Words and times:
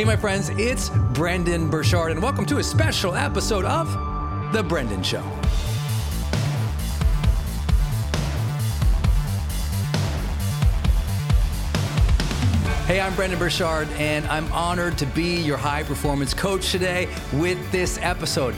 Hey, 0.00 0.06
my 0.06 0.16
friends, 0.16 0.48
it's 0.56 0.88
Brendon 1.12 1.68
Burchard, 1.68 2.10
and 2.10 2.22
welcome 2.22 2.46
to 2.46 2.56
a 2.56 2.64
special 2.64 3.14
episode 3.14 3.66
of 3.66 3.86
The 4.50 4.62
Brendon 4.62 5.02
Show. 5.02 5.20
Hey, 12.86 13.02
I'm 13.02 13.14
Brendon 13.14 13.38
Burchard, 13.38 13.90
and 13.98 14.26
I'm 14.28 14.50
honored 14.54 14.96
to 14.96 15.04
be 15.04 15.36
your 15.36 15.58
high 15.58 15.82
performance 15.82 16.32
coach 16.32 16.72
today 16.72 17.06
with 17.34 17.70
this 17.70 17.98
episode. 18.00 18.54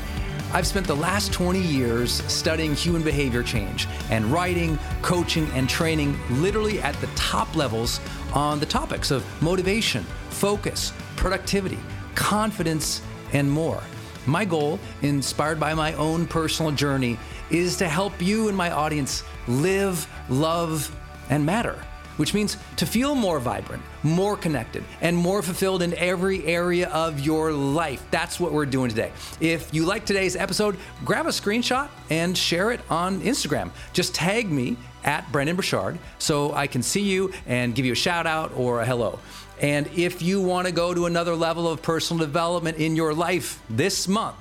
I've 0.52 0.68
spent 0.68 0.86
the 0.86 0.94
last 0.94 1.32
20 1.32 1.60
years 1.60 2.22
studying 2.32 2.76
human 2.76 3.02
behavior 3.02 3.42
change 3.42 3.88
and 4.10 4.26
writing, 4.26 4.78
coaching, 5.00 5.50
and 5.54 5.68
training 5.68 6.16
literally 6.40 6.80
at 6.80 6.94
the 7.00 7.08
top 7.16 7.56
levels 7.56 7.98
on 8.32 8.60
the 8.60 8.66
topics 8.66 9.10
of 9.10 9.24
motivation, 9.42 10.04
focus, 10.30 10.92
productivity, 11.22 11.78
confidence, 12.16 13.00
and 13.32 13.48
more. 13.48 13.80
My 14.26 14.44
goal, 14.44 14.80
inspired 15.02 15.60
by 15.60 15.72
my 15.72 15.92
own 15.94 16.26
personal 16.26 16.72
journey, 16.72 17.16
is 17.48 17.76
to 17.76 17.88
help 17.88 18.20
you 18.20 18.48
and 18.48 18.56
my 18.56 18.72
audience 18.72 19.22
live, 19.46 20.08
love, 20.28 20.92
and 21.30 21.46
matter, 21.46 21.78
which 22.16 22.34
means 22.34 22.56
to 22.74 22.86
feel 22.86 23.14
more 23.14 23.38
vibrant, 23.38 23.84
more 24.02 24.36
connected, 24.36 24.82
and 25.00 25.16
more 25.16 25.42
fulfilled 25.42 25.80
in 25.82 25.94
every 25.94 26.44
area 26.44 26.88
of 26.88 27.20
your 27.20 27.52
life. 27.52 28.04
That's 28.10 28.40
what 28.40 28.50
we're 28.50 28.66
doing 28.66 28.90
today. 28.90 29.12
If 29.38 29.72
you 29.72 29.84
like 29.84 30.04
today's 30.04 30.34
episode, 30.34 30.76
grab 31.04 31.26
a 31.26 31.30
screenshot 31.30 31.88
and 32.10 32.36
share 32.36 32.72
it 32.72 32.80
on 32.90 33.20
Instagram. 33.20 33.70
Just 33.92 34.12
tag 34.12 34.50
me 34.50 34.76
at 35.04 35.30
Brendon 35.30 35.54
Burchard 35.54 35.98
so 36.18 36.52
I 36.52 36.66
can 36.66 36.82
see 36.82 37.02
you 37.02 37.32
and 37.46 37.74
give 37.76 37.86
you 37.86 37.92
a 37.92 37.96
shout 37.96 38.26
out 38.26 38.52
or 38.56 38.80
a 38.80 38.86
hello. 38.86 39.20
And 39.62 39.88
if 39.96 40.20
you 40.20 40.42
want 40.42 40.66
to 40.66 40.72
go 40.72 40.92
to 40.92 41.06
another 41.06 41.36
level 41.36 41.68
of 41.68 41.80
personal 41.82 42.26
development 42.26 42.78
in 42.78 42.96
your 42.96 43.14
life 43.14 43.62
this 43.70 44.08
month, 44.08 44.36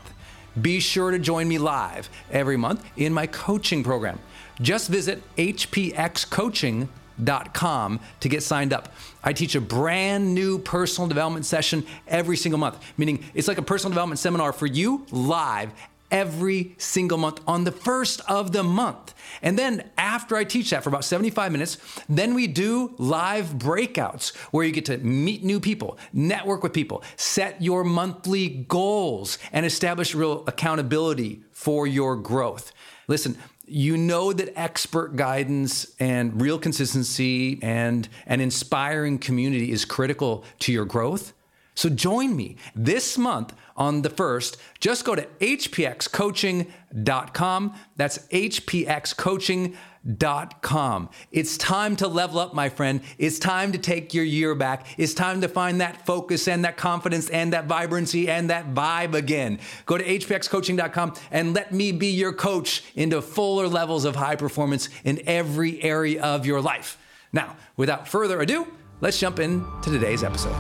be 0.59 0.79
sure 0.79 1.12
to 1.12 1.19
join 1.19 1.47
me 1.47 1.59
live 1.59 2.09
every 2.31 2.57
month 2.57 2.83
in 2.97 3.13
my 3.13 3.27
coaching 3.27 3.83
program. 3.83 4.18
Just 4.59 4.89
visit 4.89 5.21
hpxcoaching.com 5.38 8.00
to 8.19 8.29
get 8.29 8.44
signed 8.44 8.73
up. 8.73 8.91
I 9.23 9.33
teach 9.33 9.53
a 9.53 9.62
brand 9.62 10.33
new 10.33 10.57
personal 10.57 11.07
development 11.07 11.45
session 11.45 11.85
every 12.07 12.35
single 12.35 12.59
month, 12.59 12.83
meaning 12.97 13.24
it's 13.35 13.47
like 13.47 13.59
a 13.59 13.63
personal 13.63 13.91
development 13.91 14.17
seminar 14.19 14.51
for 14.51 14.65
you 14.65 15.06
live 15.12 15.69
every 16.11 16.75
single 16.77 17.17
month 17.17 17.39
on 17.47 17.63
the 17.63 17.71
first 17.71 18.21
of 18.29 18.51
the 18.51 18.63
month. 18.63 19.13
And 19.41 19.57
then 19.57 19.89
after 19.97 20.35
I 20.35 20.43
teach 20.43 20.69
that 20.69 20.83
for 20.83 20.89
about 20.89 21.05
75 21.05 21.51
minutes, 21.51 21.77
then 22.07 22.33
we 22.33 22.47
do 22.47 22.93
live 22.97 23.53
breakouts 23.53 24.35
where 24.51 24.65
you 24.65 24.71
get 24.71 24.85
to 24.85 24.97
meet 24.97 25.43
new 25.43 25.59
people, 25.59 25.97
network 26.13 26.63
with 26.63 26.73
people, 26.73 27.03
set 27.15 27.61
your 27.61 27.83
monthly 27.83 28.49
goals, 28.49 29.39
and 29.51 29.65
establish 29.65 30.13
real 30.13 30.43
accountability 30.47 31.41
for 31.51 31.87
your 31.87 32.15
growth. 32.15 32.71
Listen, 33.07 33.37
you 33.65 33.95
know 33.95 34.33
that 34.33 34.51
expert 34.59 35.15
guidance 35.15 35.95
and 35.99 36.41
real 36.41 36.59
consistency 36.59 37.57
and 37.61 38.09
an 38.25 38.41
inspiring 38.41 39.17
community 39.17 39.71
is 39.71 39.85
critical 39.85 40.43
to 40.59 40.73
your 40.73 40.83
growth. 40.83 41.33
So 41.73 41.89
join 41.89 42.35
me 42.35 42.57
this 42.75 43.17
month 43.17 43.53
on 43.81 44.01
the 44.03 44.09
first. 44.11 44.57
Just 44.79 45.03
go 45.03 45.15
to 45.15 45.23
hpxcoaching.com. 45.39 47.73
That's 47.95 48.19
hpxcoaching.com. 48.27 51.09
It's 51.31 51.57
time 51.57 51.95
to 51.95 52.07
level 52.07 52.39
up, 52.39 52.53
my 52.53 52.69
friend. 52.69 53.01
It's 53.17 53.39
time 53.39 53.71
to 53.71 53.79
take 53.79 54.13
your 54.13 54.23
year 54.23 54.53
back. 54.53 54.85
It's 54.99 55.15
time 55.15 55.41
to 55.41 55.47
find 55.47 55.81
that 55.81 56.05
focus 56.05 56.47
and 56.47 56.63
that 56.63 56.77
confidence 56.77 57.27
and 57.31 57.53
that 57.53 57.65
vibrancy 57.65 58.29
and 58.29 58.51
that 58.51 58.75
vibe 58.75 59.15
again. 59.15 59.57
Go 59.87 59.97
to 59.97 60.03
hpxcoaching.com 60.03 61.15
and 61.31 61.55
let 61.55 61.73
me 61.73 61.91
be 61.91 62.11
your 62.11 62.33
coach 62.33 62.83
into 62.95 63.19
fuller 63.19 63.67
levels 63.67 64.05
of 64.05 64.15
high 64.15 64.35
performance 64.35 64.89
in 65.03 65.23
every 65.25 65.81
area 65.81 66.21
of 66.21 66.45
your 66.45 66.61
life. 66.61 66.99
Now, 67.33 67.55
without 67.77 68.07
further 68.07 68.39
ado, 68.41 68.67
let's 68.99 69.19
jump 69.19 69.39
into 69.39 69.89
today's 69.89 70.23
episode. 70.23 70.53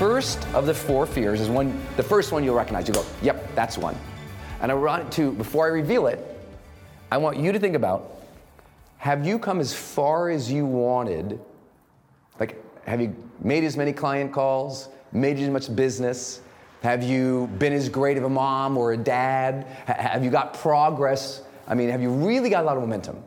First 0.00 0.48
of 0.54 0.64
the 0.64 0.72
four 0.72 1.04
fears 1.04 1.42
is 1.42 1.50
one, 1.50 1.78
the 1.98 2.02
first 2.02 2.32
one 2.32 2.42
you'll 2.42 2.56
recognize. 2.56 2.88
You 2.88 2.94
go, 2.94 3.04
yep, 3.20 3.54
that's 3.54 3.76
one. 3.76 3.94
And 4.62 4.72
I 4.72 4.74
want 4.74 5.12
to, 5.12 5.32
before 5.32 5.66
I 5.66 5.68
reveal 5.68 6.06
it, 6.06 6.18
I 7.12 7.18
want 7.18 7.36
you 7.36 7.52
to 7.52 7.58
think 7.58 7.76
about 7.76 8.22
have 8.96 9.26
you 9.26 9.38
come 9.38 9.60
as 9.60 9.74
far 9.74 10.30
as 10.30 10.50
you 10.50 10.64
wanted? 10.64 11.38
Like, 12.38 12.56
have 12.86 13.02
you 13.02 13.14
made 13.40 13.62
as 13.62 13.76
many 13.76 13.92
client 13.92 14.32
calls, 14.32 14.88
made 15.12 15.38
as 15.38 15.50
much 15.50 15.76
business? 15.76 16.40
Have 16.82 17.02
you 17.02 17.48
been 17.58 17.74
as 17.74 17.90
great 17.90 18.16
of 18.16 18.24
a 18.24 18.30
mom 18.30 18.78
or 18.78 18.94
a 18.94 18.96
dad? 18.96 19.66
have 19.84 20.24
you 20.24 20.30
got 20.30 20.54
progress? 20.54 21.42
I 21.68 21.74
mean, 21.74 21.90
have 21.90 22.00
you 22.00 22.08
really 22.10 22.48
got 22.48 22.64
a 22.64 22.66
lot 22.66 22.78
of 22.78 22.82
momentum? 22.82 23.22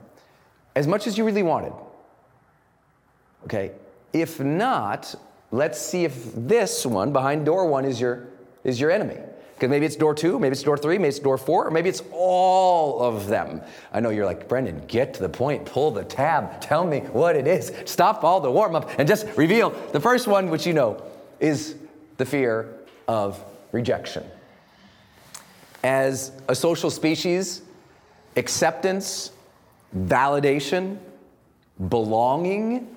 As 0.76 0.88
much 0.88 1.06
as 1.06 1.20
you 1.20 1.24
really 1.24 1.44
wanted? 1.44 1.74
Okay? 3.44 3.74
If 4.12 4.40
not, 4.40 5.14
let's 5.54 5.80
see 5.80 6.04
if 6.04 6.34
this 6.36 6.84
one 6.84 7.14
behind 7.14 7.46
door 7.46 7.68
one 7.68 7.86
is 7.86 8.02
your 8.02 8.28
is 8.64 8.82
your 8.82 8.92
enemy. 8.92 9.18
Because 9.54 9.70
maybe 9.70 9.86
it's 9.86 9.96
door 9.96 10.16
two 10.16 10.40
maybe 10.40 10.52
it's 10.52 10.64
door 10.64 10.78
three 10.78 10.98
maybe 10.98 11.10
it's 11.10 11.20
door 11.20 11.38
four 11.38 11.68
or 11.68 11.72
maybe 11.72 11.90
it's 11.90 12.02
all 12.12 13.02
of 13.02 13.28
them. 13.28 13.62
I 13.94 14.00
know 14.00 14.10
you're 14.10 14.26
like 14.26 14.50
brendon 14.50 14.82
get 14.88 15.14
to 15.14 15.22
the 15.22 15.30
point. 15.30 15.66
Pull 15.66 15.92
the 15.92 16.04
tab. 16.04 16.60
Tell 16.60 16.86
me 16.86 17.02
what 17.02 17.36
it 17.36 17.48
is. 17.48 17.72
Stop 17.86 18.24
all 18.24 18.42
the 18.42 18.52
warm 18.52 18.76
up 18.76 18.90
and 18.98 19.08
just 19.08 19.28
reveal 19.38 19.70
the 19.92 20.00
first 20.00 20.28
one 20.28 20.50
which 20.50 20.66
you 20.66 20.74
know 20.74 21.02
is 21.40 21.76
the 22.18 22.26
fear 22.26 22.74
of 23.08 23.42
rejection. 23.72 24.24
As 25.84 26.32
a 26.50 26.56
social 26.56 26.90
species 26.90 27.62
acceptance 28.36 29.32
validation 29.96 30.98
belonging 31.90 32.96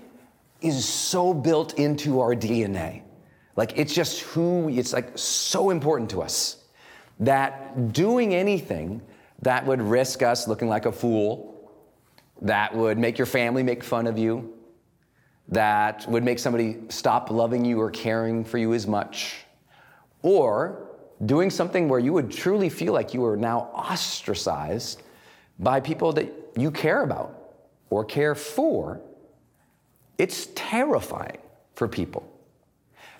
is 0.60 0.86
so 0.86 1.34
built 1.34 1.74
into 1.78 2.20
our 2.20 2.34
DNA. 2.34 3.02
Like 3.56 3.78
it's 3.78 3.94
just 3.94 4.20
who, 4.20 4.68
it's 4.68 4.92
like 4.92 5.16
so 5.16 5.70
important 5.70 6.10
to 6.10 6.22
us 6.22 6.64
that 7.20 7.92
doing 7.92 8.34
anything 8.34 9.00
that 9.42 9.64
would 9.66 9.80
risk 9.80 10.22
us 10.22 10.46
looking 10.46 10.68
like 10.68 10.86
a 10.86 10.92
fool, 10.92 11.54
that 12.42 12.74
would 12.74 12.98
make 12.98 13.18
your 13.18 13.26
family 13.26 13.62
make 13.62 13.82
fun 13.82 14.06
of 14.06 14.18
you, 14.18 14.52
that 15.48 16.06
would 16.08 16.24
make 16.24 16.38
somebody 16.38 16.78
stop 16.88 17.30
loving 17.30 17.64
you 17.64 17.80
or 17.80 17.90
caring 17.90 18.44
for 18.44 18.58
you 18.58 18.74
as 18.74 18.86
much, 18.86 19.44
or 20.22 20.90
doing 21.24 21.48
something 21.48 21.88
where 21.88 22.00
you 22.00 22.12
would 22.12 22.30
truly 22.30 22.68
feel 22.68 22.92
like 22.92 23.14
you 23.14 23.24
are 23.24 23.36
now 23.36 23.70
ostracized 23.74 25.02
by 25.58 25.80
people 25.80 26.12
that 26.12 26.30
you 26.56 26.70
care 26.70 27.02
about 27.02 27.54
or 27.88 28.04
care 28.04 28.34
for 28.34 29.00
it's 30.18 30.48
terrifying 30.54 31.38
for 31.74 31.88
people. 31.88 32.30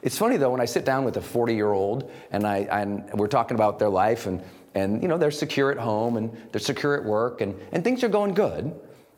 It's 0.03 0.19
funny 0.19 0.37
though 0.37 0.51
when 0.51 0.61
I 0.61 0.67
sit 0.67 0.85
down 0.85 1.05
with 1.05 1.17
a 1.17 1.21
40 1.21 1.55
year 1.55 1.73
old 1.73 2.11
and, 2.31 2.47
I, 2.47 2.59
and 2.59 3.11
we're 3.15 3.27
talking 3.27 3.55
about 3.55 3.79
their 3.79 3.89
life 3.89 4.27
and, 4.27 4.43
and 4.75 5.03
you 5.03 5.09
know 5.09 5.19
they're 5.19 5.31
secure 5.31 5.71
at 5.71 5.79
home 5.79 6.17
and 6.17 6.37
they're 6.53 6.61
secure 6.61 6.97
at 6.97 7.05
work 7.05 7.41
and, 7.41 7.59
and 7.73 7.83
things 7.83 8.05
are 8.05 8.09
going 8.09 8.35
good, 8.35 8.75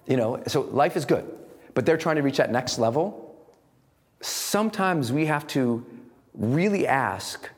you 0.07 0.17
know, 0.17 0.43
so 0.47 0.63
life 0.63 0.97
is 0.97 1.05
good. 1.05 1.31
But 1.75 1.85
they're 1.87 1.97
trying 1.97 2.17
to 2.17 2.23
reach 2.23 2.39
that 2.39 2.51
next 2.51 2.79
level. 2.79 3.37
Sometimes 4.21 5.13
we 5.13 5.27
have 5.27 5.47
to 5.49 5.85
really 6.35 6.87
ask, 6.87 7.49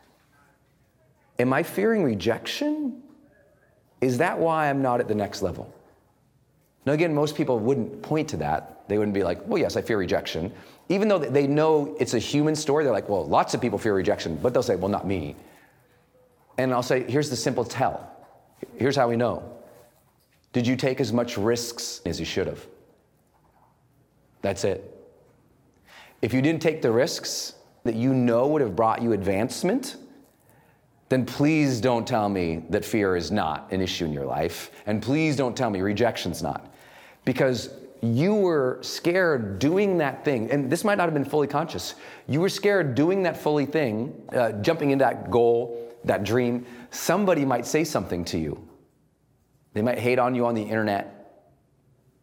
am 1.38 1.52
I 1.52 1.62
fearing 1.62 2.02
rejection? 2.02 3.02
Is 4.00 4.19
that 4.19 4.38
why 4.38 4.69
I'm 4.69 4.82
not 4.82 5.00
at 5.00 5.08
the 5.08 5.14
next 5.14 5.43
level? 5.43 5.72
Now, 6.87 6.93
again, 6.93 7.15
most 7.15 7.37
people 7.37 7.59
wouldn't 7.59 8.03
point 8.03 8.29
to 8.31 8.38
that. 8.38 8.88
They 8.88 8.99
wouldn't 8.99 9.15
be 9.15 9.23
like, 9.23 9.47
well, 9.47 9.59
yes, 9.59 9.77
I 9.77 9.82
fear 9.82 9.99
rejection. 9.99 10.53
Even 10.88 11.09
though 11.09 11.19
they 11.19 11.47
know 11.47 11.97
it's 12.00 12.15
a 12.15 12.19
human 12.19 12.56
story, 12.56 12.85
they're 12.85 12.93
like, 12.93 13.09
well, 13.09 13.27
lots 13.27 13.55
of 13.55 13.61
people 13.61 13.79
fear 13.79 13.94
rejection, 13.94 14.37
but 14.37 14.53
they'll 14.53 14.62
say, 14.62 14.77
well, 14.77 14.88
not 14.88 15.06
me. 15.06 15.37
And 16.59 16.73
I'll 16.73 16.82
say, 16.82 17.09
here's 17.09 17.31
the 17.31 17.37
simple 17.37 17.65
tell. 17.65 18.11
Here's 18.77 18.97
how 18.97 19.09
we 19.09 19.17
know. 19.17 19.56
Did 20.53 20.67
you 20.67 20.77
take 20.77 21.00
as 21.00 21.12
much 21.12 21.38
risks 21.38 22.00
as 22.05 22.19
you 22.19 22.27
should 22.27 22.47
have? 22.47 22.67
That's 24.43 24.65
it. 24.65 24.97
If 26.23 26.35
you 26.35 26.43
didn't 26.43 26.61
take 26.61 26.82
the 26.82 26.91
risks 26.91 27.55
that 27.85 27.94
you 27.94 28.12
know 28.12 28.49
would 28.49 28.62
have 28.62 28.75
brought 28.75 29.00
you 29.00 29.12
advancement, 29.12 29.97
then 31.09 31.25
please 31.25 31.81
don't 31.81 32.06
tell 32.06 32.29
me 32.29 32.65
that 32.71 32.85
fear 32.85 33.17
is 33.17 33.31
not 33.31 33.73
an 33.73 33.81
issue 33.81 34.05
in 34.05 34.12
your 34.12 34.27
life. 34.27 34.71
And 34.87 35.03
please 35.03 35.37
don't 35.37 35.56
tell 35.56 35.71
me 35.71 35.81
rejection's 35.81 36.43
not. 36.43 36.69
Because 37.25 37.70
you 38.02 38.34
were 38.34 38.78
scared 38.81 39.58
doing 39.58 39.99
that 39.99 40.25
thing, 40.25 40.50
and 40.50 40.70
this 40.70 40.84
might 40.84 40.96
not 40.96 41.05
have 41.05 41.14
been 41.14 41.25
fully 41.25 41.46
conscious. 41.46 41.94
You 42.26 42.40
were 42.40 42.49
scared 42.49 42.94
doing 42.94 43.22
that 43.24 43.36
fully 43.36 43.67
thing, 43.67 44.22
uh, 44.32 44.53
jumping 44.53 44.91
into 44.91 45.05
that 45.05 45.31
goal, 45.31 45.94
that 46.05 46.24
dream. 46.24 46.67
Somebody 46.91 47.44
might 47.44 47.67
say 47.67 47.84
something 47.84 48.24
to 48.27 48.39
you. 48.39 48.67
They 49.74 49.82
might 49.82 49.98
hate 49.98 50.19
on 50.19 50.34
you 50.34 50.46
on 50.46 50.55
the 50.55 50.62
internet. 50.62 51.44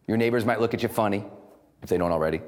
Your 0.08 0.18
neighbors 0.18 0.46
might 0.46 0.60
look 0.60 0.74
at 0.74 0.82
you 0.82 0.90
funny, 0.90 1.24
if 1.84 1.90
they 1.90 1.98
don't 1.98 2.12
already. 2.12 2.42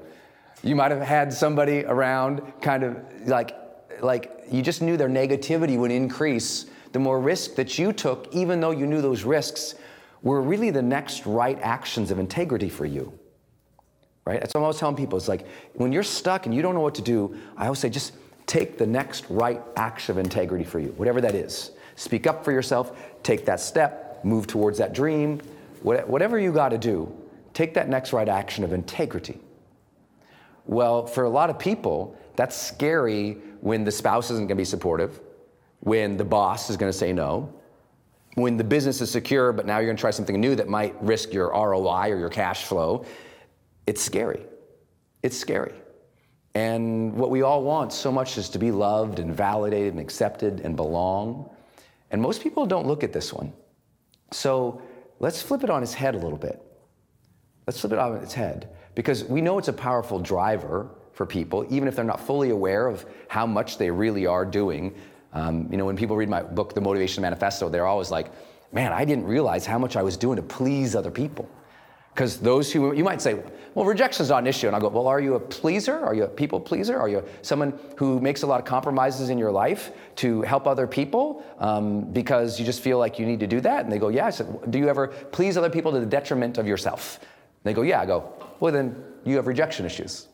You 0.63 0.75
might 0.75 0.91
have 0.91 1.01
had 1.01 1.31
somebody 1.31 1.85
around 1.85 2.41
kind 2.61 2.83
of 2.83 2.97
like 3.27 3.55
like 4.01 4.45
you 4.49 4.61
just 4.61 4.81
knew 4.81 4.97
their 4.97 5.09
negativity 5.09 5.77
would 5.77 5.91
increase 5.91 6.65
the 6.91 6.99
more 6.99 7.19
risk 7.19 7.55
that 7.55 7.77
you 7.77 7.93
took, 7.93 8.33
even 8.33 8.59
though 8.59 8.71
you 8.71 8.87
knew 8.87 9.01
those 9.01 9.23
risks 9.23 9.75
were 10.21 10.41
really 10.41 10.69
the 10.71 10.81
next 10.81 11.25
right 11.25 11.57
actions 11.61 12.11
of 12.11 12.19
integrity 12.19 12.69
for 12.69 12.85
you. 12.85 13.17
Right? 14.25 14.39
That's 14.39 14.53
what 14.53 14.59
I'm 14.59 14.63
always 14.65 14.77
telling 14.77 14.95
people. 14.95 15.17
It's 15.17 15.27
like 15.27 15.47
when 15.73 15.91
you're 15.91 16.03
stuck 16.03 16.45
and 16.45 16.53
you 16.53 16.61
don't 16.61 16.75
know 16.75 16.81
what 16.81 16.95
to 16.95 17.01
do, 17.01 17.35
I 17.57 17.65
always 17.65 17.79
say 17.79 17.89
just 17.89 18.13
take 18.45 18.77
the 18.77 18.85
next 18.85 19.25
right 19.29 19.61
action 19.75 20.17
of 20.17 20.23
integrity 20.23 20.63
for 20.63 20.79
you, 20.79 20.89
whatever 20.97 21.21
that 21.21 21.35
is. 21.35 21.71
Speak 21.95 22.27
up 22.27 22.43
for 22.43 22.51
yourself, 22.51 22.97
take 23.23 23.45
that 23.45 23.59
step, 23.59 24.23
move 24.23 24.47
towards 24.47 24.77
that 24.77 24.93
dream, 24.93 25.39
whatever 25.81 26.37
you 26.37 26.51
got 26.51 26.69
to 26.69 26.77
do, 26.77 27.11
take 27.53 27.73
that 27.73 27.89
next 27.89 28.13
right 28.13 28.29
action 28.29 28.63
of 28.63 28.73
integrity. 28.73 29.39
Well, 30.65 31.07
for 31.07 31.23
a 31.23 31.29
lot 31.29 31.49
of 31.49 31.57
people, 31.57 32.15
that's 32.35 32.55
scary 32.55 33.37
when 33.61 33.83
the 33.83 33.91
spouse 33.91 34.31
isn't 34.31 34.47
going 34.47 34.49
to 34.49 34.55
be 34.55 34.65
supportive, 34.65 35.19
when 35.79 36.17
the 36.17 36.25
boss 36.25 36.69
is 36.69 36.77
going 36.77 36.91
to 36.91 36.97
say 36.97 37.11
no, 37.11 37.53
when 38.35 38.57
the 38.57 38.63
business 38.63 39.01
is 39.01 39.11
secure, 39.11 39.51
but 39.51 39.65
now 39.65 39.77
you're 39.77 39.87
going 39.87 39.97
to 39.97 40.01
try 40.01 40.11
something 40.11 40.39
new 40.39 40.55
that 40.55 40.67
might 40.67 41.01
risk 41.01 41.33
your 41.33 41.49
ROI 41.49 42.11
or 42.11 42.17
your 42.17 42.29
cash 42.29 42.65
flow. 42.65 43.05
It's 43.87 44.01
scary. 44.01 44.45
It's 45.23 45.37
scary. 45.37 45.73
And 46.55 47.13
what 47.15 47.29
we 47.29 47.41
all 47.41 47.63
want 47.63 47.93
so 47.93 48.11
much 48.11 48.37
is 48.37 48.49
to 48.49 48.59
be 48.59 48.71
loved 48.71 49.19
and 49.19 49.33
validated 49.35 49.93
and 49.93 49.99
accepted 49.99 50.61
and 50.61 50.75
belong. 50.75 51.49
And 52.11 52.21
most 52.21 52.41
people 52.41 52.65
don't 52.65 52.87
look 52.87 53.03
at 53.03 53.13
this 53.13 53.33
one. 53.33 53.53
So 54.31 54.81
let's 55.19 55.41
flip 55.41 55.63
it 55.63 55.69
on 55.69 55.83
its 55.83 55.93
head 55.93 56.15
a 56.15 56.17
little 56.17 56.37
bit. 56.37 56.61
Let's 57.67 57.79
flip 57.79 57.93
it 57.93 57.99
on 57.99 58.15
its 58.17 58.33
head 58.33 58.69
because 58.95 59.23
we 59.23 59.41
know 59.41 59.57
it's 59.59 59.67
a 59.67 59.73
powerful 59.73 60.19
driver 60.19 60.89
for 61.13 61.25
people, 61.25 61.65
even 61.69 61.87
if 61.87 61.95
they're 61.95 62.05
not 62.05 62.19
fully 62.19 62.49
aware 62.49 62.87
of 62.87 63.05
how 63.27 63.45
much 63.45 63.77
they 63.77 63.91
really 63.91 64.25
are 64.25 64.45
doing. 64.45 64.95
Um, 65.33 65.67
you 65.71 65.77
know, 65.77 65.85
when 65.85 65.95
people 65.95 66.15
read 66.15 66.29
my 66.29 66.41
book, 66.41 66.73
The 66.73 66.81
Motivation 66.81 67.21
Manifesto, 67.21 67.69
they're 67.69 67.85
always 67.85 68.11
like, 68.11 68.31
man, 68.71 68.91
I 68.91 69.05
didn't 69.05 69.25
realize 69.25 69.65
how 69.65 69.79
much 69.79 69.95
I 69.95 70.03
was 70.03 70.17
doing 70.17 70.37
to 70.37 70.41
please 70.41 70.95
other 70.95 71.11
people. 71.11 71.49
Because 72.13 72.37
those 72.39 72.69
who, 72.71 72.93
you 72.93 73.03
might 73.03 73.21
say, 73.21 73.41
well, 73.75 73.85
rejection 73.85 74.23
is 74.23 74.29
not 74.29 74.39
an 74.39 74.47
issue. 74.47 74.67
And 74.67 74.75
I'll 74.75 74.81
go, 74.81 74.89
well, 74.89 75.07
are 75.07 75.21
you 75.21 75.35
a 75.35 75.39
pleaser? 75.39 75.97
Are 75.97 76.13
you 76.13 76.23
a 76.23 76.27
people 76.27 76.59
pleaser? 76.59 76.99
Are 76.99 77.07
you 77.07 77.23
someone 77.43 77.79
who 77.95 78.19
makes 78.19 78.41
a 78.41 78.47
lot 78.47 78.59
of 78.59 78.65
compromises 78.65 79.29
in 79.29 79.37
your 79.37 79.51
life 79.51 79.91
to 80.17 80.41
help 80.41 80.67
other 80.67 80.85
people 80.85 81.45
um, 81.59 82.11
because 82.11 82.59
you 82.59 82.65
just 82.65 82.81
feel 82.81 82.97
like 82.97 83.19
you 83.19 83.25
need 83.25 83.39
to 83.39 83.47
do 83.47 83.61
that? 83.61 83.83
And 83.85 83.91
they 83.91 83.99
go, 83.99 84.09
yeah. 84.09 84.25
I 84.25 84.31
said, 84.31 84.69
do 84.69 84.77
you 84.77 84.89
ever 84.89 85.07
please 85.07 85.55
other 85.55 85.69
people 85.69 85.93
to 85.93 85.99
the 85.99 86.05
detriment 86.05 86.57
of 86.57 86.67
yourself? 86.67 87.19
And 87.21 87.27
they 87.63 87.73
go, 87.73 87.83
yeah. 87.83 88.01
I 88.01 88.05
go, 88.05 88.33
well, 88.59 88.73
then 88.73 89.01
you 89.23 89.37
have 89.37 89.47
rejection 89.47 89.85
issues. 89.85 90.27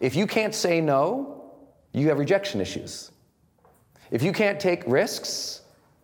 If 0.00 0.16
you 0.16 0.26
can't 0.26 0.56
say 0.56 0.80
no, 0.80 1.52
you 1.92 2.08
have 2.08 2.18
rejection 2.18 2.60
issues. 2.60 3.11
If 4.12 4.22
you 4.22 4.32
can't 4.32 4.60
take 4.60 4.84
risks, 4.86 5.62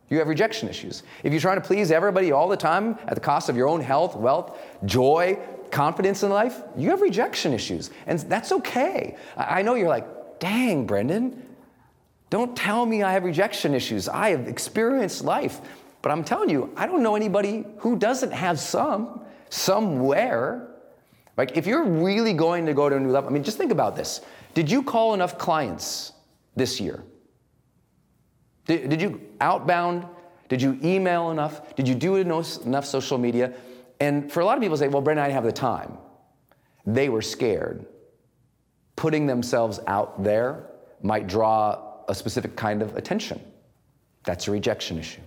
you 0.09 0.19
have 0.19 0.29
rejection 0.29 0.69
issues. 0.69 1.03
If 1.23 1.33
you're 1.33 1.43
trying 1.43 1.61
to 1.61 1.67
please 1.67 1.91
everybody 1.91 2.33
all 2.33 2.49
the 2.49 2.57
time 2.57 2.99
at 3.07 3.15
the 3.15 3.21
cost 3.21 3.51
of 3.51 3.57
your 3.57 3.69
own 3.69 3.83
health, 3.83 4.17
wealth, 4.17 4.59
joy, 4.87 5.39
confidence 5.71 6.23
in 6.23 6.31
life, 6.31 6.63
you 6.77 6.89
have 6.89 7.03
rejection 7.03 7.53
issues. 7.53 7.91
And 8.07 8.19
that's 8.21 8.51
okay. 8.51 9.17
I 9.37 9.61
know 9.61 9.75
you're 9.75 9.91
like, 9.91 10.41
dang, 10.41 10.87
Brendon, 10.87 11.43
don't 12.31 12.57
tell 12.57 12.87
me 12.87 13.03
I 13.03 13.13
have 13.13 13.25
rejection 13.25 13.75
issues. 13.75 14.09
I 14.09 14.31
have 14.31 14.49
experienced 14.49 15.23
life. 15.23 15.61
But 16.01 16.11
I'm 16.11 16.25
telling 16.25 16.49
you, 16.49 16.73
I 16.77 16.87
don't 16.87 17.03
know 17.03 17.15
anybody 17.15 17.67
who 17.79 17.97
doesn't 17.99 18.33
have 18.33 18.59
some, 18.59 19.21
somewhere. 19.51 20.69
Like, 21.37 21.59
if 21.59 21.67
you're 21.67 21.85
really 21.85 22.33
going 22.33 22.65
to 22.67 22.73
go 22.73 22.89
to 22.89 22.97
a 22.97 23.01
new 23.01 23.11
level, 23.11 23.29
I 23.29 23.33
mean, 23.33 23.45
just 23.45 23.59
think 23.59 23.73
about 23.73 23.97
this. 23.97 24.23
Did 24.55 24.71
you 24.71 24.83
call 24.83 25.13
enough 25.13 25.37
clients 25.37 26.13
this 26.57 26.81
year? 26.81 27.03
Did, 28.69 28.91
did 28.91 29.03
you 29.03 29.21
outbound? 29.41 30.07
Did 30.49 30.63
you 30.63 30.79
email 30.85 31.31
enough? 31.31 31.75
Did 31.75 31.89
you 31.89 31.97
do 31.97 32.17
enough, 32.17 32.85
social 32.85 33.19
media? 33.19 33.53
And 33.99 34.31
for 34.31 34.41
a 34.41 34.45
lot 34.45 34.57
of 34.57 34.63
people 34.63 34.77
say, 34.77 34.87
well, 34.87 35.03
Brendon, 35.03 35.25
I 35.25 35.27
didn't 35.27 35.35
have 35.35 35.45
the 35.45 35.53
time. 35.53 35.99
They 36.87 37.09
were 37.09 37.23
scared. 37.23 37.85
Putting 38.95 39.27
themselves 39.27 39.81
out 39.87 40.23
there 40.23 40.67
might 41.03 41.27
draw 41.27 41.83
a 42.09 42.15
specific 42.15 42.57
kind 42.57 42.81
of 42.81 42.97
attention. 42.97 43.41
That's 44.25 44.49
a 44.49 44.51
rejection 44.51 44.99
issue. 44.99 45.21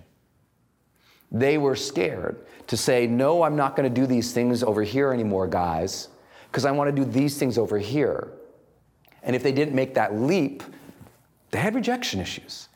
They 1.30 1.58
were 1.58 1.76
scared 1.76 2.46
to 2.66 2.76
say, 2.76 3.06
no, 3.06 3.42
I'm 3.42 3.56
not 3.56 3.76
going 3.76 3.92
to 3.92 4.00
do 4.00 4.06
these 4.06 4.32
things 4.32 4.62
over 4.62 4.82
here 4.82 5.12
anymore, 5.12 5.46
guys, 5.46 6.08
because 6.50 6.64
I 6.64 6.70
want 6.70 6.94
to 6.94 7.04
do 7.04 7.10
these 7.10 7.38
things 7.38 7.58
over 7.58 7.78
here. 7.78 8.32
And 9.22 9.34
if 9.34 9.42
they 9.42 9.52
didn't 9.52 9.74
make 9.74 9.94
that 9.94 10.14
leap, 10.20 10.62
they 11.50 11.58
had 11.58 11.74
rejection 11.74 12.20
issues. 12.20 12.68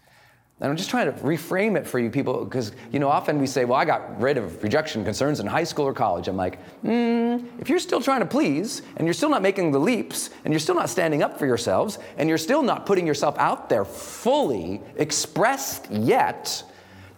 And 0.59 0.71
I'm 0.71 0.77
just 0.77 0.89
trying 0.89 1.13
to 1.13 1.21
reframe 1.21 1.77
it 1.77 1.87
for 1.87 1.99
you 1.99 2.09
people 2.09 2.43
because, 2.43 2.73
you 2.91 2.99
know, 2.99 3.09
often 3.09 3.39
we 3.39 3.47
say, 3.47 3.67
well, 3.67 3.79
I 3.79 3.85
got 3.85 4.19
rid 4.19 4.39
of 4.39 4.63
rejection 4.63 5.05
concerns 5.05 5.39
in 5.39 5.47
high 5.47 5.65
school 5.65 5.85
or 5.85 5.93
college. 5.93 6.29
I'm 6.29 6.37
like, 6.37 6.59
mm, 6.83 7.45
if 7.61 7.69
you're 7.69 7.79
still 7.79 8.01
trying 8.01 8.21
to 8.21 8.27
please 8.27 8.81
and 8.97 9.07
you're 9.07 9.13
still 9.13 9.29
not 9.29 9.43
making 9.43 9.71
the 9.71 9.79
leaps 9.79 10.31
and 10.45 10.55
you're 10.55 10.61
still 10.61 10.75
not 10.75 10.89
standing 10.89 11.23
up 11.23 11.39
for 11.39 11.45
yourselves 11.45 11.99
and 12.17 12.27
you're 12.27 12.39
still 12.39 12.63
not 12.63 12.87
putting 12.87 13.07
yourself 13.07 13.37
out 13.37 13.69
there 13.69 13.85
fully 13.85 14.81
expressed 14.97 15.91
yet, 15.91 16.63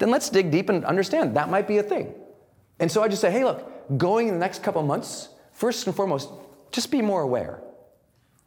then 0.00 0.10
let's 0.10 0.30
dig 0.30 0.50
deep 0.50 0.68
and 0.68 0.84
understand 0.84 1.36
that 1.36 1.48
might 1.48 1.68
be 1.68 1.78
a 1.78 1.82
thing. 1.82 2.12
And 2.80 2.90
so 2.90 3.04
I 3.04 3.08
just 3.08 3.20
say, 3.20 3.30
hey, 3.30 3.44
look, 3.44 3.98
going 3.98 4.26
in 4.26 4.34
the 4.34 4.40
next 4.40 4.64
couple 4.64 4.82
months, 4.82 5.28
first 5.52 5.86
and 5.86 5.94
foremost, 5.94 6.28
just 6.72 6.90
be 6.90 7.02
more 7.02 7.22
aware. 7.22 7.62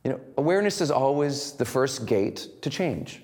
You 0.04 0.12
know, 0.12 0.22
awareness 0.38 0.82
is 0.82 0.92
always 0.92 1.54
the 1.54 1.66
first 1.66 2.06
gate 2.06 2.62
to 2.62 2.70
change. 2.70 3.22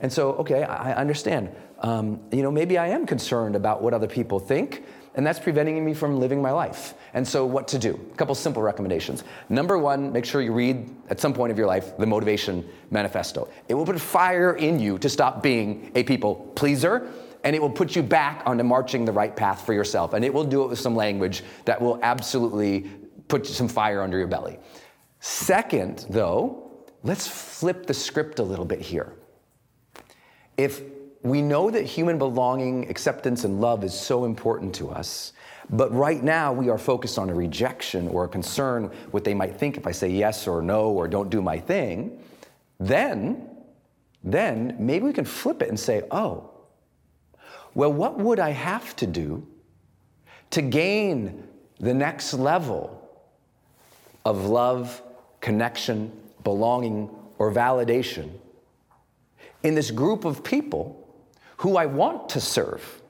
And 0.00 0.12
so, 0.12 0.32
okay, 0.34 0.62
I 0.62 0.92
understand. 0.94 1.54
Um, 1.80 2.20
you 2.30 2.42
know, 2.42 2.50
maybe 2.50 2.76
I 2.76 2.88
am 2.88 3.06
concerned 3.06 3.56
about 3.56 3.82
what 3.82 3.94
other 3.94 4.06
people 4.06 4.38
think, 4.38 4.84
and 5.14 5.26
that's 5.26 5.38
preventing 5.38 5.82
me 5.82 5.94
from 5.94 6.20
living 6.20 6.42
my 6.42 6.50
life. 6.50 6.92
And 7.14 7.26
so, 7.26 7.46
what 7.46 7.66
to 7.68 7.78
do? 7.78 7.98
A 8.12 8.16
couple 8.16 8.34
simple 8.34 8.62
recommendations. 8.62 9.24
Number 9.48 9.78
one, 9.78 10.12
make 10.12 10.26
sure 10.26 10.42
you 10.42 10.52
read 10.52 10.94
at 11.08 11.18
some 11.18 11.32
point 11.32 11.50
of 11.50 11.56
your 11.56 11.66
life 11.66 11.96
the 11.96 12.06
Motivation 12.06 12.68
Manifesto. 12.90 13.48
It 13.68 13.74
will 13.74 13.86
put 13.86 13.98
fire 13.98 14.54
in 14.54 14.78
you 14.78 14.98
to 14.98 15.08
stop 15.08 15.42
being 15.42 15.90
a 15.94 16.02
people 16.02 16.34
pleaser, 16.54 17.10
and 17.42 17.56
it 17.56 17.62
will 17.62 17.70
put 17.70 17.96
you 17.96 18.02
back 18.02 18.42
onto 18.44 18.64
marching 18.64 19.06
the 19.06 19.12
right 19.12 19.34
path 19.34 19.64
for 19.64 19.72
yourself. 19.72 20.12
And 20.12 20.26
it 20.26 20.34
will 20.34 20.44
do 20.44 20.62
it 20.64 20.68
with 20.68 20.78
some 20.78 20.94
language 20.94 21.42
that 21.64 21.80
will 21.80 21.98
absolutely 22.02 22.90
put 23.28 23.46
some 23.46 23.68
fire 23.68 24.02
under 24.02 24.18
your 24.18 24.26
belly. 24.26 24.58
Second, 25.20 26.04
though, 26.10 26.84
let's 27.02 27.26
flip 27.26 27.86
the 27.86 27.94
script 27.94 28.40
a 28.40 28.42
little 28.42 28.66
bit 28.66 28.80
here 28.82 29.14
if 30.56 30.82
we 31.22 31.42
know 31.42 31.70
that 31.70 31.84
human 31.84 32.18
belonging, 32.18 32.88
acceptance, 32.88 33.44
and 33.44 33.60
love 33.60 33.84
is 33.84 33.98
so 33.98 34.24
important 34.24 34.74
to 34.76 34.90
us, 34.90 35.32
but 35.70 35.92
right 35.92 36.22
now 36.22 36.52
we 36.52 36.68
are 36.68 36.78
focused 36.78 37.18
on 37.18 37.28
a 37.28 37.34
rejection 37.34 38.08
or 38.08 38.24
a 38.24 38.28
concern 38.28 38.84
what 39.10 39.24
they 39.24 39.34
might 39.34 39.56
think 39.56 39.76
if 39.76 39.86
I 39.86 39.92
say 39.92 40.08
yes 40.08 40.46
or 40.46 40.62
no 40.62 40.90
or 40.90 41.08
don't 41.08 41.28
do 41.28 41.42
my 41.42 41.58
thing, 41.58 42.22
then, 42.78 43.50
then 44.22 44.76
maybe 44.78 45.06
we 45.06 45.12
can 45.12 45.24
flip 45.24 45.62
it 45.62 45.68
and 45.68 45.78
say, 45.78 46.02
oh, 46.10 46.50
well, 47.74 47.92
what 47.92 48.18
would 48.18 48.38
I 48.38 48.50
have 48.50 48.94
to 48.96 49.06
do 49.06 49.46
to 50.50 50.62
gain 50.62 51.46
the 51.80 51.92
next 51.92 52.32
level 52.34 53.02
of 54.24 54.46
love, 54.46 55.02
connection, 55.40 56.12
belonging, 56.44 57.10
or 57.38 57.52
validation 57.52 58.30
in 59.66 59.74
this 59.74 59.90
group 59.90 60.24
of 60.24 60.44
people 60.44 61.02
who 61.58 61.76
I 61.76 61.86
want 61.86 62.28
to 62.30 62.40
serve, 62.40 63.02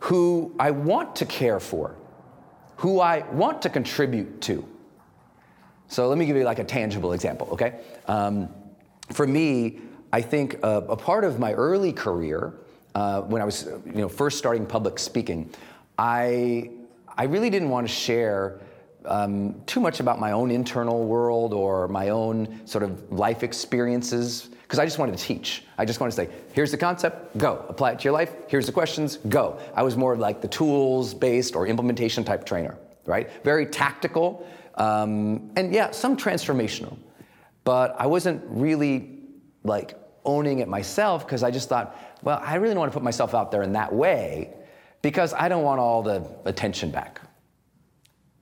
who 0.00 0.54
I 0.58 0.70
want 0.70 1.16
to 1.16 1.26
care 1.26 1.60
for, 1.60 1.96
who 2.76 3.00
I 3.00 3.20
want 3.32 3.60
to 3.62 3.68
contribute 3.68 4.40
to. 4.42 4.66
So 5.88 6.08
let 6.08 6.16
me 6.16 6.24
give 6.24 6.36
you 6.36 6.44
like 6.44 6.58
a 6.58 6.64
tangible 6.64 7.12
example, 7.12 7.48
okay? 7.52 7.80
Um, 8.06 8.48
for 9.12 9.26
me, 9.26 9.80
I 10.12 10.22
think 10.22 10.58
a, 10.62 10.96
part 10.96 11.24
of 11.24 11.38
my 11.38 11.52
early 11.52 11.92
career, 11.92 12.54
uh, 12.94 13.20
when 13.22 13.42
I 13.42 13.44
was 13.44 13.68
you 13.84 13.92
know, 13.92 14.08
first 14.08 14.38
starting 14.38 14.64
public 14.64 14.98
speaking, 14.98 15.50
I, 15.98 16.70
I 17.18 17.24
really 17.24 17.50
didn't 17.50 17.68
want 17.68 17.86
to 17.86 17.92
share 17.92 18.60
um, 19.08 19.60
too 19.66 19.80
much 19.80 20.00
about 20.00 20.20
my 20.20 20.32
own 20.32 20.50
internal 20.50 21.04
world 21.04 21.52
or 21.52 21.88
my 21.88 22.10
own 22.10 22.66
sort 22.66 22.84
of 22.84 23.10
life 23.10 23.42
experiences 23.42 24.50
because 24.62 24.78
I 24.78 24.84
just 24.84 24.98
wanted 24.98 25.16
to 25.16 25.24
teach. 25.24 25.64
I 25.78 25.86
just 25.86 25.98
wanted 25.98 26.10
to 26.10 26.16
say, 26.16 26.28
here's 26.52 26.70
the 26.70 26.76
concept, 26.76 27.38
go. 27.38 27.64
Apply 27.70 27.92
it 27.92 28.00
to 28.00 28.04
your 28.04 28.12
life, 28.12 28.34
here's 28.48 28.66
the 28.66 28.72
questions, 28.72 29.16
go. 29.28 29.58
I 29.74 29.82
was 29.82 29.96
more 29.96 30.14
like 30.14 30.42
the 30.42 30.48
tools 30.48 31.14
based 31.14 31.56
or 31.56 31.66
implementation 31.66 32.22
type 32.22 32.44
trainer, 32.44 32.76
right? 33.06 33.30
Very 33.44 33.64
tactical, 33.64 34.46
um, 34.74 35.50
and 35.56 35.72
yeah, 35.72 35.90
some 35.90 36.18
transformational. 36.18 36.98
But 37.64 37.96
I 37.98 38.06
wasn't 38.06 38.42
really 38.46 39.20
like 39.64 39.98
owning 40.26 40.58
it 40.58 40.68
myself 40.68 41.26
because 41.26 41.42
I 41.42 41.50
just 41.50 41.70
thought, 41.70 41.96
well, 42.22 42.40
I 42.44 42.56
really 42.56 42.74
don't 42.74 42.80
want 42.80 42.92
to 42.92 42.96
put 42.96 43.02
myself 43.02 43.34
out 43.34 43.50
there 43.50 43.62
in 43.62 43.72
that 43.72 43.92
way 43.92 44.52
because 45.00 45.32
I 45.32 45.48
don't 45.48 45.62
want 45.62 45.80
all 45.80 46.02
the 46.02 46.28
attention 46.44 46.90
back. 46.90 47.22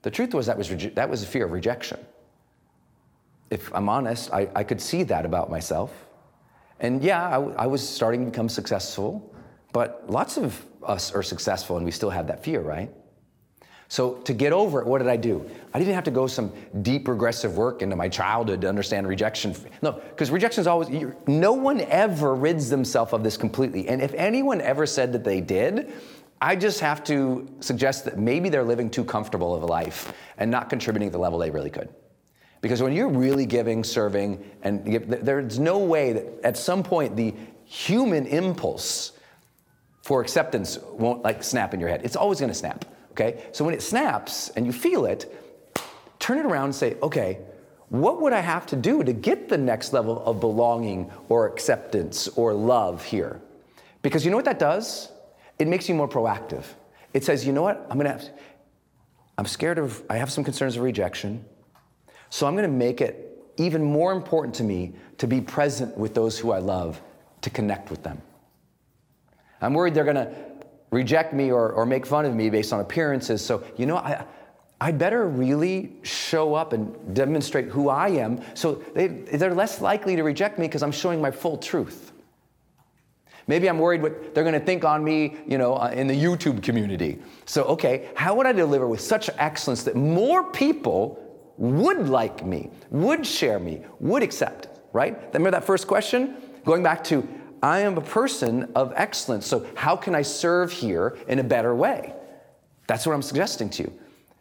The 0.01 0.11
truth 0.11 0.33
was 0.33 0.45
that 0.45 0.57
was, 0.57 0.69
that 0.69 1.09
was 1.09 1.23
a 1.23 1.25
fear 1.25 1.45
of 1.45 1.51
rejection. 1.51 1.99
If 3.49 3.73
I'm 3.73 3.89
honest, 3.89 4.31
I, 4.33 4.49
I 4.55 4.63
could 4.63 4.81
see 4.81 5.03
that 5.03 5.25
about 5.25 5.49
myself. 5.49 5.91
And 6.79 7.01
yeah, 7.03 7.27
I, 7.27 7.41
I 7.63 7.67
was 7.67 7.87
starting 7.87 8.25
to 8.25 8.31
become 8.31 8.49
successful, 8.49 9.33
but 9.73 10.09
lots 10.09 10.37
of 10.37 10.63
us 10.83 11.13
are 11.13 11.23
successful 11.23 11.77
and 11.77 11.85
we 11.85 11.91
still 11.91 12.09
have 12.09 12.27
that 12.27 12.43
fear, 12.43 12.61
right? 12.61 12.91
So 13.89 14.15
to 14.25 14.33
get 14.33 14.51
over 14.51 14.81
it, 14.81 14.87
what 14.87 14.97
did 14.97 15.07
I 15.07 15.15
do? 15.15 15.49
I 15.73 15.79
didn't 15.79 15.93
have 15.93 16.03
to 16.05 16.11
go 16.11 16.27
some 16.27 16.51
deep 16.81 17.07
regressive 17.07 17.55
work 17.55 17.81
into 17.81 17.95
my 17.95 18.09
childhood 18.09 18.59
to 18.61 18.69
understand 18.69 19.07
rejection. 19.07 19.55
No, 19.81 19.93
because 19.93 20.29
rejection 20.29 20.61
is 20.61 20.67
always, 20.67 20.89
no 21.25 21.53
one 21.53 21.81
ever 21.81 22.35
rids 22.35 22.69
themselves 22.69 23.13
of 23.13 23.23
this 23.23 23.37
completely. 23.37 23.87
And 23.87 24.01
if 24.01 24.13
anyone 24.13 24.59
ever 24.59 24.85
said 24.85 25.13
that 25.13 25.23
they 25.23 25.39
did, 25.39 25.93
I 26.41 26.55
just 26.55 26.79
have 26.81 27.03
to 27.05 27.47
suggest 27.59 28.05
that 28.05 28.19
maybe 28.19 28.49
they're 28.49 28.63
living 28.63 28.89
too 28.89 29.03
comfortable 29.03 29.55
of 29.55 29.63
a 29.63 29.65
life 29.65 30.13
and 30.37 30.51
not 30.51 30.69
contributing 30.69 31.09
to 31.09 31.13
the 31.13 31.19
level 31.19 31.39
they 31.39 31.49
really 31.49 31.69
could. 31.69 31.89
Because 32.61 32.81
when 32.81 32.93
you're 32.93 33.09
really 33.09 33.45
giving, 33.45 33.83
serving, 33.83 34.43
and 34.63 34.85
there's 34.85 35.59
no 35.59 35.79
way 35.79 36.13
that 36.13 36.25
at 36.43 36.57
some 36.57 36.83
point 36.83 37.15
the 37.15 37.33
human 37.65 38.25
impulse 38.27 39.13
for 40.01 40.21
acceptance 40.21 40.79
won't 40.91 41.23
like 41.23 41.43
snap 41.43 41.73
in 41.73 41.79
your 41.79 41.89
head. 41.89 42.01
It's 42.03 42.15
always 42.15 42.39
going 42.39 42.51
to 42.51 42.57
snap. 42.57 42.85
Okay? 43.11 43.43
So 43.51 43.65
when 43.65 43.73
it 43.73 43.81
snaps 43.81 44.49
and 44.49 44.65
you 44.65 44.71
feel 44.71 45.05
it, 45.05 45.33
turn 46.19 46.37
it 46.37 46.45
around 46.45 46.65
and 46.65 46.75
say, 46.75 46.95
okay, 47.01 47.39
what 47.89 48.21
would 48.21 48.33
I 48.33 48.41
have 48.41 48.65
to 48.67 48.75
do 48.75 49.03
to 49.03 49.13
get 49.13 49.49
the 49.49 49.57
next 49.57 49.93
level 49.93 50.23
of 50.25 50.39
belonging 50.39 51.11
or 51.29 51.47
acceptance 51.47 52.27
or 52.29 52.53
love 52.53 53.03
here? 53.03 53.41
Because 54.01 54.23
you 54.25 54.31
know 54.31 54.37
what 54.37 54.45
that 54.45 54.59
does? 54.59 55.11
It 55.59 55.67
makes 55.67 55.89
you 55.89 55.95
more 55.95 56.07
proactive. 56.07 56.63
It 57.13 57.23
says, 57.23 57.45
you 57.45 57.53
know 57.53 57.61
what? 57.61 57.85
I'm 57.89 57.97
going 57.97 58.05
to 58.05 58.11
have, 58.11 58.29
I'm 59.37 59.45
scared 59.45 59.79
of, 59.79 60.03
I 60.09 60.17
have 60.17 60.31
some 60.31 60.43
concerns 60.43 60.75
of 60.75 60.83
rejection. 60.83 61.43
So 62.29 62.45
I'm 62.45 62.53
going 62.53 62.69
to 62.69 62.75
make 62.75 63.01
it 63.01 63.23
even 63.57 63.83
more 63.83 64.11
important 64.11 64.53
to 64.55 64.63
me 64.63 64.93
to 65.17 65.27
be 65.27 65.41
present 65.41 65.97
with 65.97 66.13
those 66.13 66.37
who 66.37 66.51
I 66.51 66.59
love, 66.59 67.01
to 67.41 67.49
connect 67.49 67.89
with 67.89 68.03
them. 68.03 68.21
I'm 69.61 69.73
worried 69.73 69.93
they're 69.93 70.03
going 70.03 70.15
to 70.15 70.33
reject 70.91 71.33
me 71.33 71.51
or, 71.51 71.71
or 71.71 71.85
make 71.85 72.05
fun 72.05 72.25
of 72.25 72.35
me 72.35 72.49
based 72.49 72.71
on 72.71 72.79
appearances. 72.79 73.43
So, 73.43 73.63
you 73.77 73.85
know, 73.85 73.97
I, 73.97 74.25
I 74.79 74.91
better 74.91 75.27
really 75.27 75.93
show 76.03 76.53
up 76.53 76.73
and 76.73 77.15
demonstrate 77.15 77.65
who 77.65 77.89
I 77.89 78.09
am 78.09 78.41
so 78.53 78.75
they, 78.93 79.07
they're 79.07 79.55
less 79.55 79.81
likely 79.81 80.15
to 80.15 80.23
reject 80.23 80.59
me 80.59 80.67
because 80.67 80.83
I'm 80.83 80.91
showing 80.91 81.19
my 81.19 81.31
full 81.31 81.57
truth. 81.57 82.11
Maybe 83.47 83.69
I'm 83.69 83.79
worried 83.79 84.01
what 84.01 84.35
they're 84.35 84.43
going 84.43 84.59
to 84.59 84.65
think 84.65 84.83
on 84.83 85.03
me, 85.03 85.37
you 85.47 85.57
know, 85.57 85.75
uh, 85.75 85.89
in 85.93 86.07
the 86.07 86.13
YouTube 86.21 86.61
community. 86.61 87.19
So, 87.45 87.63
okay, 87.63 88.09
how 88.15 88.35
would 88.35 88.45
I 88.45 88.51
deliver 88.51 88.87
with 88.87 88.99
such 88.99 89.29
excellence 89.37 89.83
that 89.83 89.95
more 89.95 90.51
people 90.51 91.23
would 91.57 92.09
like 92.09 92.45
me, 92.45 92.69
would 92.91 93.25
share 93.25 93.57
me, 93.57 93.81
would 93.99 94.21
accept, 94.21 94.67
right? 94.91 95.17
Remember 95.27 95.51
that 95.51 95.63
first 95.63 95.87
question? 95.87 96.35
Going 96.65 96.83
back 96.83 97.03
to, 97.05 97.27
I 97.63 97.79
am 97.79 97.97
a 97.97 98.01
person 98.01 98.69
of 98.75 98.93
excellence, 98.95 99.47
so 99.47 99.65
how 99.75 99.95
can 99.95 100.13
I 100.13 100.21
serve 100.21 100.71
here 100.71 101.17
in 101.27 101.39
a 101.39 101.43
better 101.43 101.73
way? 101.73 102.13
That's 102.85 103.07
what 103.07 103.13
I'm 103.13 103.21
suggesting 103.21 103.69
to 103.71 103.83
you. 103.83 103.93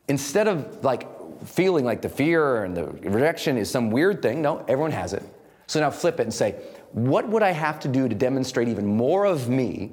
Instead 0.08 0.48
of 0.48 0.84
like 0.84 1.08
feeling 1.46 1.84
like 1.84 2.02
the 2.02 2.08
fear 2.08 2.64
and 2.64 2.76
the 2.76 2.84
rejection 2.86 3.56
is 3.56 3.70
some 3.70 3.90
weird 3.90 4.20
thing, 4.20 4.42
no, 4.42 4.58
everyone 4.68 4.90
has 4.90 5.12
it. 5.12 5.22
So 5.66 5.80
now 5.80 5.90
flip 5.90 6.20
it 6.20 6.24
and 6.24 6.34
say, 6.34 6.56
what 6.96 7.28
would 7.28 7.42
I 7.42 7.50
have 7.50 7.78
to 7.80 7.88
do 7.88 8.08
to 8.08 8.14
demonstrate 8.14 8.68
even 8.68 8.86
more 8.86 9.26
of 9.26 9.50
me 9.50 9.92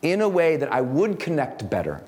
in 0.00 0.22
a 0.22 0.28
way 0.28 0.56
that 0.56 0.72
I 0.72 0.80
would 0.80 1.18
connect 1.18 1.68
better? 1.68 2.02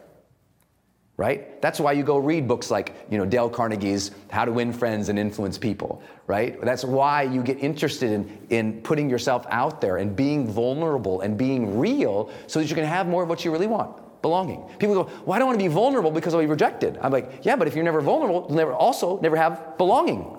Right? 1.19 1.61
That's 1.61 1.79
why 1.79 1.93
you 1.93 2.03
go 2.03 2.17
read 2.17 2.49
books 2.49 2.71
like, 2.71 2.95
you 3.11 3.19
know, 3.19 3.27
Dale 3.27 3.51
Carnegie's 3.51 4.13
How 4.31 4.47
to 4.47 4.53
Win 4.53 4.73
Friends 4.73 5.11
and 5.11 5.19
Influence 5.19 5.59
People, 5.59 6.03
right? 6.27 6.59
That's 6.63 6.83
why 6.83 7.25
you 7.25 7.43
get 7.43 7.59
interested 7.59 8.11
in, 8.11 8.47
in 8.49 8.81
putting 8.81 9.11
yourself 9.11 9.45
out 9.51 9.83
there 9.83 9.99
and 9.99 10.17
being 10.17 10.51
vulnerable 10.51 11.21
and 11.21 11.37
being 11.37 11.79
real 11.79 12.31
so 12.47 12.59
that 12.59 12.71
you 12.71 12.75
can 12.75 12.87
have 12.87 13.07
more 13.07 13.25
of 13.25 13.29
what 13.29 13.45
you 13.45 13.53
really 13.53 13.67
want 13.67 14.01
belonging. 14.23 14.63
People 14.79 14.95
go, 14.95 15.11
well, 15.27 15.35
I 15.35 15.39
don't 15.39 15.49
want 15.49 15.59
to 15.59 15.65
be 15.65 15.69
vulnerable 15.69 16.11
because 16.11 16.33
I'll 16.33 16.41
be 16.41 16.47
rejected. 16.47 16.99
I'm 17.03 17.13
like, 17.13 17.41
yeah, 17.43 17.55
but 17.55 17.69
if 17.69 17.75
you're 17.75 17.85
never 17.85 18.01
vulnerable, 18.01 18.47
you'll 18.49 18.57
never 18.57 18.73
also 18.73 19.21
never 19.21 19.37
have 19.37 19.77
belonging. 19.77 20.39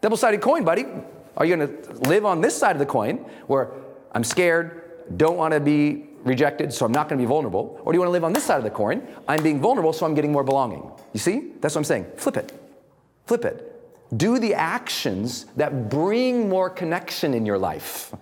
Double 0.00 0.16
sided 0.16 0.40
coin, 0.40 0.62
buddy. 0.62 0.86
Are 1.36 1.44
you 1.44 1.56
going 1.56 1.82
to 1.82 1.92
live 2.08 2.24
on 2.24 2.40
this 2.40 2.56
side 2.56 2.76
of 2.76 2.78
the 2.78 2.86
coin 2.86 3.16
where 3.46 3.72
I'm 4.12 4.24
scared, 4.24 5.16
don't 5.16 5.36
want 5.36 5.54
to 5.54 5.60
be 5.60 6.08
rejected, 6.24 6.72
so 6.72 6.84
I'm 6.84 6.92
not 6.92 7.08
going 7.08 7.18
to 7.18 7.22
be 7.22 7.28
vulnerable? 7.28 7.80
Or 7.84 7.92
do 7.92 7.96
you 7.96 8.00
want 8.00 8.08
to 8.08 8.12
live 8.12 8.24
on 8.24 8.32
this 8.32 8.44
side 8.44 8.58
of 8.58 8.64
the 8.64 8.70
coin? 8.70 9.06
I'm 9.26 9.42
being 9.42 9.60
vulnerable, 9.60 9.92
so 9.92 10.06
I'm 10.06 10.14
getting 10.14 10.32
more 10.32 10.44
belonging. 10.44 10.90
You 11.12 11.20
see? 11.20 11.52
That's 11.60 11.74
what 11.74 11.80
I'm 11.80 11.84
saying. 11.84 12.06
Flip 12.16 12.36
it. 12.36 12.52
Flip 13.26 13.44
it. 13.44 13.68
Do 14.16 14.38
the 14.38 14.54
actions 14.54 15.46
that 15.56 15.88
bring 15.88 16.48
more 16.48 16.68
connection 16.68 17.34
in 17.34 17.46
your 17.46 17.58
life 17.58 18.14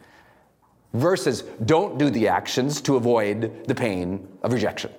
versus 0.94 1.42
don't 1.64 1.98
do 1.98 2.10
the 2.10 2.28
actions 2.28 2.80
to 2.82 2.96
avoid 2.96 3.66
the 3.66 3.74
pain 3.74 4.28
of 4.42 4.52
rejection. 4.52 4.90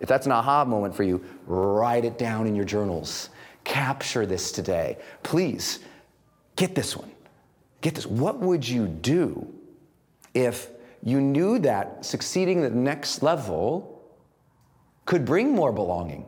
If 0.00 0.08
that's 0.08 0.26
an 0.26 0.32
aha 0.32 0.64
moment 0.64 0.94
for 0.94 1.04
you, 1.04 1.24
write 1.46 2.04
it 2.04 2.18
down 2.18 2.46
in 2.46 2.54
your 2.54 2.64
journals. 2.64 3.30
Capture 3.64 4.26
this 4.26 4.52
today. 4.52 4.98
Please 5.22 5.80
Get 6.56 6.74
this 6.74 6.96
one. 6.96 7.10
Get 7.82 7.94
this. 7.94 8.06
What 8.06 8.38
would 8.40 8.66
you 8.66 8.88
do 8.88 9.52
if 10.34 10.68
you 11.02 11.20
knew 11.20 11.58
that 11.60 12.04
succeeding 12.04 12.62
the 12.62 12.70
next 12.70 13.22
level 13.22 14.02
could 15.04 15.24
bring 15.24 15.52
more 15.52 15.72
belonging? 15.72 16.26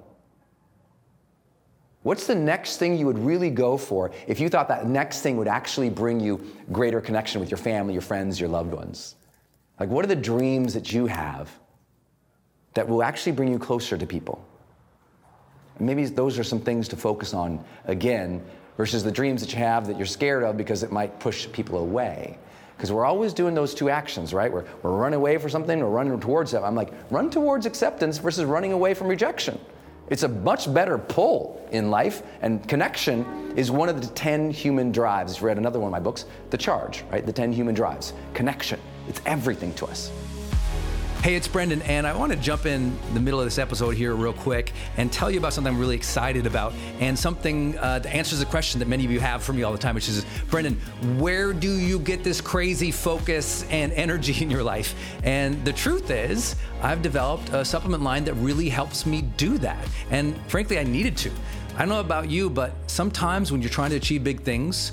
What's 2.03 2.27
the 2.27 2.35
next 2.35 2.77
thing 2.77 2.97
you 2.97 3.07
would 3.07 3.19
really 3.19 3.51
go 3.51 3.77
for 3.77 4.13
if 4.27 4.39
you 4.39 4.49
thought 4.49 4.69
that 4.69 4.87
next 4.87 5.21
thing 5.23 5.37
would 5.37 5.49
actually 5.49 5.91
bring 5.91 6.21
you 6.21 6.43
greater 6.71 7.01
connection 7.01 7.41
with 7.41 7.51
your 7.51 7.59
family, 7.59 7.93
your 7.93 8.03
friends, 8.03 8.39
your 8.39 8.49
loved 8.49 8.73
ones? 8.73 9.17
Like, 9.81 9.89
what 9.89 10.05
are 10.05 10.09
the 10.09 10.17
dreams 10.17 10.75
that 10.75 10.93
you 10.93 11.07
have 11.07 11.51
that 12.75 12.89
will 12.89 13.03
actually 13.03 13.33
bring 13.33 13.51
you 13.51 13.59
closer 13.59 13.99
to 13.99 14.07
people? 14.07 14.45
Maybe 15.81 16.05
those 16.07 16.39
are 16.39 16.45
some 16.45 16.61
things 16.61 16.89
to 16.89 16.97
focus 16.97 17.35
on 17.35 17.65
again 17.85 18.45
versus 18.79 19.05
the 19.05 19.13
dreams 19.13 19.43
that 19.43 19.53
you 19.53 19.59
have 19.59 19.87
that 19.87 19.99
you're 19.99 20.07
scared 20.07 20.45
of 20.45 20.57
because 20.57 20.83
it 20.83 20.91
might 20.91 21.21
push 21.21 21.51
people 21.53 21.79
away. 21.81 22.39
Because 22.77 22.93
we're 22.93 23.05
always 23.05 23.35
doing 23.35 23.55
those 23.55 23.75
two 23.75 23.91
actions, 23.91 24.33
right? 24.33 24.51
We're, 24.51 24.65
we're 24.83 24.93
running 24.93 25.17
away 25.17 25.37
for 25.37 25.49
something, 25.49 25.81
we're 25.81 25.89
running 25.89 26.19
towards 26.21 26.55
it. 26.55 26.61
I'm 26.61 26.77
like, 26.77 26.93
run 27.11 27.29
towards 27.29 27.67
acceptance 27.67 28.19
versus 28.19 28.45
running 28.45 28.73
away 28.73 28.95
from 28.95 29.09
rejection. 29.09 29.59
It's 30.11 30.23
a 30.23 30.29
much 30.29 30.73
better 30.73 30.97
pull 30.97 31.69
in 31.73 31.91
life, 31.91 32.23
and 32.41 32.67
connection 32.67 33.53
is 33.57 33.71
one 33.71 33.89
of 33.89 34.01
the 34.01 34.07
10 34.07 34.51
human 34.53 34.93
drives. 34.93 35.35
If 35.35 35.41
you 35.41 35.49
read 35.49 35.59
another 35.59 35.81
one 35.81 35.89
of 35.89 35.93
my 35.93 36.01
books, 36.01 36.25
The 36.51 36.57
Charge, 36.57 37.03
right? 37.11 37.27
The 37.27 37.33
10 37.33 37.53
human 37.53 37.75
drives. 37.75 38.15
Connection. 38.33 38.81
It's 39.09 39.21
everything 39.27 39.75
to 39.75 39.87
us. 39.87 40.11
Hey, 41.21 41.35
it's 41.35 41.49
Brendon, 41.49 41.83
and 41.83 42.07
I 42.07 42.17
want 42.17 42.31
to 42.31 42.39
jump 42.39 42.65
in 42.65 42.97
the 43.13 43.19
middle 43.19 43.41
of 43.41 43.45
this 43.45 43.59
episode 43.59 43.97
here 43.97 44.15
real 44.15 44.33
quick 44.33 44.73
and 44.97 45.13
tell 45.13 45.29
you 45.29 45.39
about 45.39 45.53
something 45.53 45.75
I'm 45.75 45.79
really 45.81 45.97
excited 45.97 46.47
about 46.47 46.73
and 47.01 47.19
something 47.19 47.77
uh, 47.77 47.99
that 47.99 48.15
answers 48.15 48.41
a 48.41 48.47
question 48.47 48.79
that 48.79 48.87
many 48.87 49.05
of 49.05 49.11
you 49.11 49.19
have 49.19 49.43
for 49.43 49.53
me 49.53 49.65
all 49.65 49.73
the 49.73 49.79
time, 49.79 49.97
which 49.97 50.09
is 50.09 50.25
Brendon, 50.49 50.75
where 51.19 51.53
do 51.53 51.77
you 51.77 51.99
get 51.99 52.23
this 52.23 52.41
crazy 52.41 52.93
focus 52.93 53.65
and 53.65 53.93
energy 53.95 54.41
in 54.41 54.49
your 54.49 54.63
life? 54.63 54.95
And 55.25 55.63
the 55.65 55.73
truth 55.73 56.09
is, 56.13 56.55
I've 56.83 57.03
developed 57.03 57.51
a 57.51 57.65
supplement 57.65 58.05
line 58.05 58.25
that 58.27 58.35
really 58.35 58.69
helps 58.69 59.05
me 59.05 59.23
do 59.23 59.59
that. 59.59 59.85
And 60.13 60.41
frankly, 60.47 60.79
I 60.79 60.85
needed 60.85 61.17
to. 61.19 61.33
I 61.75 61.81
don't 61.81 61.89
know 61.89 62.01
about 62.01 62.31
you, 62.31 62.49
but 62.49 62.73
sometimes 62.87 63.51
when 63.51 63.61
you're 63.61 63.71
trying 63.71 63.91
to 63.91 63.97
achieve 63.97 64.23
big 64.23 64.43
things, 64.43 64.93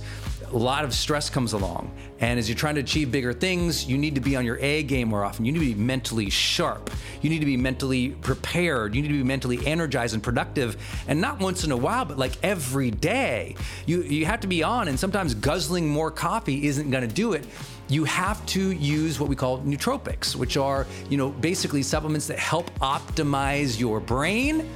a 0.52 0.58
lot 0.58 0.84
of 0.84 0.94
stress 0.94 1.30
comes 1.30 1.54
along. 1.54 1.92
And 2.20 2.40
as 2.40 2.48
you're 2.48 2.58
trying 2.58 2.76
to 2.76 2.82
achieve 2.82 3.12
bigger 3.12 3.34
things, 3.34 3.86
you 3.86 3.98
need 3.98 4.16
to 4.16 4.22
be 4.22 4.36
on 4.36 4.46
your 4.46 4.58
A 4.60 4.84
game 4.84 5.10
more 5.10 5.24
often. 5.24 5.46
You 5.46 5.52
need 5.52 5.60
to 5.60 5.74
be 5.74 5.76
mentally 5.76 6.30
sharp. 6.30 6.90
You 7.22 7.30
need 7.30 7.40
to 7.40 7.46
be 7.46 7.58
mentally 7.58 8.10
prepared. 8.10 8.96
You 8.96 9.02
need 9.02 9.10
to 9.10 9.14
be 9.16 9.24
mentally 9.24 9.66
energized 9.66 10.14
and 10.14 10.24
productive. 10.24 10.78
And 11.08 11.20
not 11.20 11.40
once 11.40 11.64
in 11.64 11.72
a 11.72 11.78
while, 11.78 12.06
but 12.06 12.18
like 12.18 12.34
every 12.44 12.92
day. 12.92 13.56
You, 13.86 14.04
you 14.04 14.26
have 14.26 14.40
to 14.42 14.48
be 14.48 14.64
on, 14.64 14.88
and 14.88 15.00
sometimes 15.00 15.34
guzzling 15.34 15.88
more 15.88 16.12
coffee 16.12 16.68
isn't 16.68 16.90
gonna 16.90 17.08
do 17.08 17.34
it 17.34 17.46
you 17.88 18.04
have 18.04 18.44
to 18.48 18.72
use 18.72 19.20
what 19.20 19.30
we 19.30 19.36
call 19.36 19.60
nootropics, 19.60 20.36
which 20.36 20.58
are, 20.58 20.88
you 21.10 21.18
know, 21.18 21.30
basically 21.30 21.84
supplements 21.84 22.26
that 22.28 22.40
help 22.40 22.72
optimize 22.80 23.80
your 23.80 24.00
brain. 24.00 24.68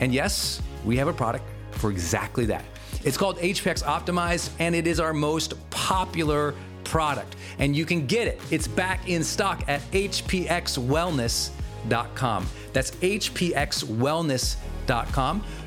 And 0.00 0.12
yes, 0.12 0.60
we 0.84 0.96
have 0.96 1.08
a 1.08 1.12
product 1.12 1.44
for 1.70 1.90
exactly 1.90 2.44
that. 2.46 2.64
It's 3.08 3.16
called 3.16 3.38
HPX 3.38 3.82
Optimize, 3.84 4.50
and 4.58 4.74
it 4.74 4.86
is 4.86 5.00
our 5.00 5.14
most 5.14 5.54
popular 5.70 6.54
product. 6.84 7.36
And 7.58 7.74
you 7.74 7.86
can 7.86 8.06
get 8.06 8.28
it. 8.28 8.38
It's 8.50 8.68
back 8.68 9.08
in 9.08 9.24
stock 9.24 9.62
at 9.66 9.80
hpxwellness.com. 9.92 12.46
That's 12.74 12.90
hpxwellness.com. 12.90 14.77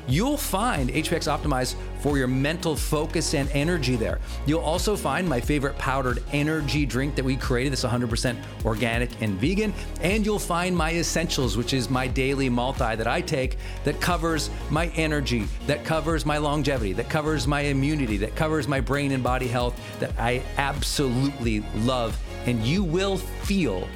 You'll 0.08 0.36
find 0.36 0.90
HPX 0.90 1.30
Optimize 1.30 1.76
for 2.00 2.18
your 2.18 2.26
mental 2.26 2.74
focus 2.74 3.34
and 3.34 3.48
energy 3.52 3.94
there. 3.96 4.18
You'll 4.46 4.60
also 4.60 4.96
find 4.96 5.28
my 5.28 5.40
favorite 5.40 5.78
powdered 5.78 6.24
energy 6.32 6.84
drink 6.84 7.14
that 7.14 7.24
we 7.24 7.36
created 7.36 7.72
that's 7.72 7.84
100% 7.84 8.36
organic 8.64 9.22
and 9.22 9.40
vegan. 9.40 9.72
And 10.00 10.26
you'll 10.26 10.40
find 10.40 10.76
my 10.76 10.92
essentials, 10.94 11.56
which 11.56 11.72
is 11.72 11.88
my 11.88 12.08
daily 12.08 12.48
multi 12.48 12.96
that 12.96 13.06
I 13.06 13.20
take 13.20 13.58
that 13.84 14.00
covers 14.00 14.50
my 14.70 14.86
energy, 14.88 15.44
that 15.66 15.84
covers 15.84 16.26
my 16.26 16.38
longevity, 16.38 16.92
that 16.94 17.08
covers 17.08 17.46
my 17.46 17.60
immunity, 17.60 18.16
that 18.18 18.34
covers 18.34 18.66
my 18.66 18.80
brain 18.80 19.12
and 19.12 19.22
body 19.22 19.46
health 19.46 19.80
that 20.00 20.10
I 20.18 20.42
absolutely 20.56 21.60
love. 21.76 22.18
And 22.46 22.64
you 22.64 22.82
will 22.82 23.18
feel 23.18 23.86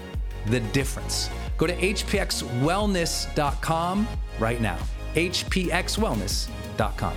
the 0.47 0.61
difference. 0.61 1.29
Go 1.59 1.67
to 1.67 1.75
hpxwellness.com 1.75 4.09
right 4.39 4.61
now 4.61 4.79
hpxwellness.com. 5.16 7.14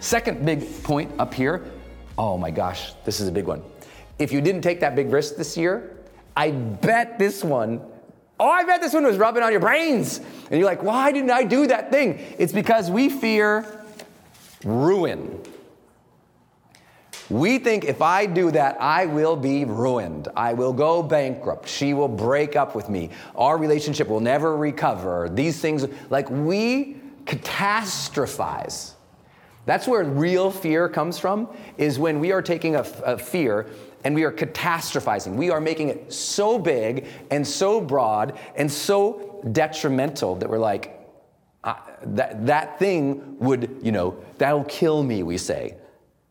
Second 0.00 0.46
big 0.46 0.82
point 0.82 1.12
up 1.18 1.34
here 1.34 1.70
oh 2.18 2.38
my 2.38 2.50
gosh, 2.50 2.92
this 3.04 3.20
is 3.20 3.28
a 3.28 3.32
big 3.32 3.46
one. 3.46 3.62
If 4.18 4.32
you 4.32 4.40
didn't 4.40 4.62
take 4.62 4.80
that 4.80 4.96
big 4.96 5.12
risk 5.12 5.36
this 5.36 5.56
year, 5.56 5.96
I 6.36 6.50
bet 6.50 7.18
this 7.18 7.44
one, 7.44 7.80
oh, 8.40 8.48
I 8.48 8.64
bet 8.64 8.80
this 8.80 8.94
one 8.94 9.04
was 9.04 9.18
rubbing 9.18 9.42
on 9.42 9.50
your 9.50 9.60
brains. 9.60 10.18
And 10.18 10.58
you're 10.58 10.68
like, 10.68 10.82
why 10.82 11.12
didn't 11.12 11.30
I 11.30 11.44
do 11.44 11.66
that 11.66 11.90
thing? 11.90 12.18
It's 12.38 12.52
because 12.52 12.90
we 12.90 13.08
fear 13.08 13.84
ruin. 14.64 15.42
We 17.28 17.58
think 17.58 17.84
if 17.84 18.02
I 18.02 18.26
do 18.26 18.50
that, 18.52 18.80
I 18.80 19.06
will 19.06 19.36
be 19.36 19.64
ruined. 19.64 20.28
I 20.36 20.52
will 20.52 20.72
go 20.72 21.02
bankrupt. 21.02 21.68
She 21.68 21.92
will 21.92 22.08
break 22.08 22.54
up 22.54 22.74
with 22.74 22.88
me. 22.88 23.10
Our 23.34 23.58
relationship 23.58 24.08
will 24.08 24.20
never 24.20 24.56
recover. 24.56 25.28
These 25.28 25.60
things, 25.60 25.86
like 26.08 26.30
we 26.30 26.96
catastrophize. 27.24 28.92
That's 29.64 29.88
where 29.88 30.04
real 30.04 30.52
fear 30.52 30.88
comes 30.88 31.18
from, 31.18 31.48
is 31.76 31.98
when 31.98 32.20
we 32.20 32.30
are 32.30 32.42
taking 32.42 32.76
a, 32.76 32.86
a 33.04 33.18
fear 33.18 33.66
and 34.04 34.14
we 34.14 34.22
are 34.22 34.30
catastrophizing. 34.30 35.34
We 35.34 35.50
are 35.50 35.60
making 35.60 35.88
it 35.88 36.12
so 36.12 36.60
big 36.60 37.08
and 37.32 37.44
so 37.44 37.80
broad 37.80 38.38
and 38.54 38.70
so 38.70 39.44
detrimental 39.50 40.36
that 40.36 40.48
we're 40.48 40.58
like, 40.58 40.92
that, 41.64 42.46
that 42.46 42.78
thing 42.78 43.36
would, 43.40 43.80
you 43.82 43.90
know, 43.90 44.22
that'll 44.38 44.62
kill 44.64 45.02
me, 45.02 45.24
we 45.24 45.36
say 45.36 45.76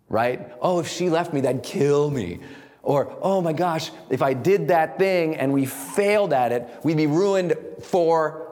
right? 0.09 0.51
Oh, 0.61 0.79
if 0.79 0.87
she 0.87 1.09
left 1.09 1.33
me, 1.33 1.41
that'd 1.41 1.63
kill 1.63 2.09
me. 2.09 2.39
Or, 2.83 3.17
oh 3.21 3.41
my 3.41 3.53
gosh, 3.53 3.91
if 4.09 4.21
I 4.21 4.33
did 4.33 4.67
that 4.67 4.99
thing 4.99 5.35
and 5.35 5.51
we 5.51 5.65
failed 5.65 6.33
at 6.33 6.51
it, 6.51 6.69
we'd 6.83 6.97
be 6.97 7.07
ruined 7.07 7.55
forever. 7.81 8.45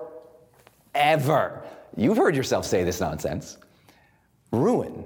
You've 1.96 2.18
heard 2.18 2.36
yourself 2.36 2.66
say 2.66 2.84
this 2.84 3.00
nonsense. 3.00 3.58
Ruin, 4.52 5.06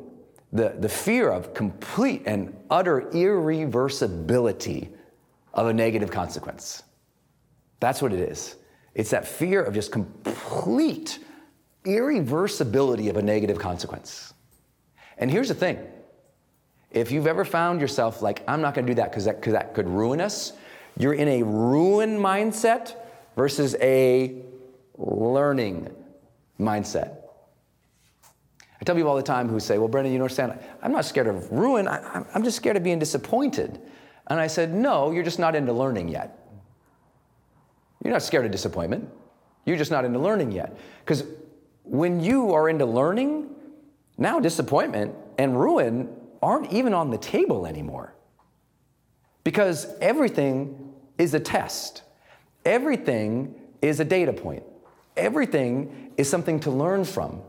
the, 0.53 0.75
the 0.79 0.87
fear 0.87 1.29
of 1.29 1.53
complete 1.53 2.23
and 2.25 2.55
utter 2.69 3.01
irreversibility 3.13 4.93
of 5.53 5.67
a 5.67 5.73
negative 5.73 6.09
consequence. 6.09 6.83
That's 7.81 8.01
what 8.01 8.13
it 8.13 8.19
is. 8.19 8.55
It's 8.95 9.09
that 9.09 9.27
fear 9.27 9.61
of 9.61 9.73
just 9.73 9.91
complete 9.91 11.19
irreversibility 11.83 13.09
of 13.09 13.17
a 13.17 13.21
negative 13.21 13.59
consequence. 13.59 14.33
And 15.17 15.29
here's 15.29 15.49
the 15.49 15.55
thing 15.55 15.79
if 16.99 17.11
you've 17.11 17.27
ever 17.27 17.45
found 17.45 17.81
yourself 17.81 18.21
like, 18.21 18.43
I'm 18.47 18.61
not 18.61 18.73
gonna 18.73 18.87
do 18.87 18.95
that 18.95 19.11
because 19.11 19.25
that, 19.25 19.41
that 19.43 19.73
could 19.73 19.87
ruin 19.87 20.21
us, 20.21 20.53
you're 20.97 21.13
in 21.13 21.27
a 21.27 21.43
ruin 21.43 22.17
mindset 22.17 22.95
versus 23.35 23.75
a 23.81 24.41
learning 24.97 25.89
mindset. 26.59 27.17
I 28.79 28.85
tell 28.85 28.95
people 28.95 29.09
all 29.09 29.15
the 29.15 29.23
time 29.23 29.49
who 29.49 29.59
say, 29.59 29.77
Well, 29.77 29.87
Brendon, 29.87 30.11
you 30.11 30.19
don't 30.19 30.25
understand, 30.25 30.59
I'm 30.81 30.91
not 30.91 31.05
scared 31.05 31.27
of 31.27 31.51
ruin, 31.51 31.87
I, 31.87 32.23
I'm 32.33 32.43
just 32.43 32.57
scared 32.57 32.77
of 32.77 32.83
being 32.83 32.99
disappointed. 32.99 33.79
And 34.27 34.39
I 34.39 34.47
said, 34.47 34.73
No, 34.73 35.11
you're 35.11 35.23
just 35.23 35.39
not 35.39 35.55
into 35.55 35.73
learning 35.73 36.09
yet. 36.09 36.47
You're 38.03 38.13
not 38.13 38.21
scared 38.21 38.45
of 38.45 38.51
disappointment. 38.51 39.09
You're 39.65 39.77
just 39.77 39.91
not 39.91 40.05
into 40.05 40.19
learning 40.19 40.51
yet. 40.51 40.77
Because 40.99 41.23
when 41.83 42.19
you 42.19 42.53
are 42.53 42.69
into 42.69 42.85
learning, 42.85 43.49
now 44.17 44.39
disappointment 44.39 45.15
and 45.37 45.59
ruin 45.59 46.09
aren't 46.41 46.71
even 46.71 46.93
on 46.93 47.11
the 47.11 47.17
table 47.17 47.65
anymore. 47.65 48.13
Because 49.43 49.87
everything 50.01 50.93
is 51.17 51.33
a 51.33 51.39
test, 51.39 52.03
everything 52.65 53.55
is 53.81 53.99
a 53.99 54.05
data 54.05 54.33
point, 54.33 54.63
everything 55.15 56.11
is 56.17 56.29
something 56.29 56.59
to 56.61 56.71
learn 56.71 57.05
from, 57.05 57.41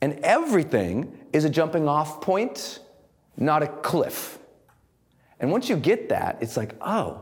and 0.00 0.18
everything 0.20 1.18
is 1.32 1.44
a 1.44 1.50
jumping 1.50 1.88
off 1.88 2.20
point, 2.20 2.80
not 3.36 3.62
a 3.62 3.66
cliff. 3.66 4.38
And 5.40 5.50
once 5.50 5.68
you 5.68 5.76
get 5.76 6.08
that, 6.10 6.38
it's 6.40 6.56
like, 6.56 6.74
oh. 6.80 7.20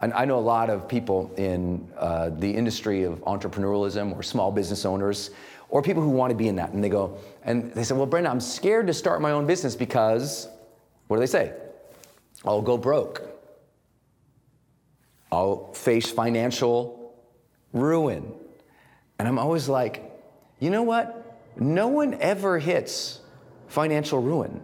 I 0.00 0.26
know 0.26 0.38
a 0.38 0.40
lot 0.40 0.70
of 0.70 0.86
people 0.86 1.34
in 1.36 1.90
uh, 1.96 2.30
the 2.30 2.48
industry 2.48 3.02
of 3.02 3.20
entrepreneurialism 3.24 4.14
or 4.14 4.22
small 4.22 4.52
business 4.52 4.84
owners 4.84 5.30
or 5.68 5.82
people 5.82 6.02
who 6.02 6.10
want 6.10 6.30
to 6.30 6.36
be 6.36 6.48
in 6.48 6.56
that. 6.56 6.72
And 6.72 6.82
they 6.82 6.88
go, 6.88 7.18
and 7.42 7.72
they 7.72 7.84
say, 7.84 7.94
well, 7.94 8.06
Brenda, 8.06 8.30
I'm 8.30 8.40
scared 8.40 8.86
to 8.86 8.94
start 8.94 9.20
my 9.20 9.32
own 9.32 9.46
business 9.46 9.74
because, 9.74 10.48
what 11.08 11.16
do 11.16 11.20
they 11.20 11.26
say? 11.26 11.52
I'll 12.44 12.62
go 12.62 12.76
broke. 12.76 13.22
I'll 15.30 15.72
face 15.72 16.10
financial 16.10 17.14
ruin. 17.72 18.32
And 19.18 19.28
I'm 19.28 19.38
always 19.38 19.68
like, 19.68 20.02
you 20.58 20.70
know 20.70 20.82
what? 20.82 21.40
No 21.56 21.88
one 21.88 22.14
ever 22.14 22.58
hits 22.58 23.20
financial 23.66 24.20
ruin. 24.20 24.62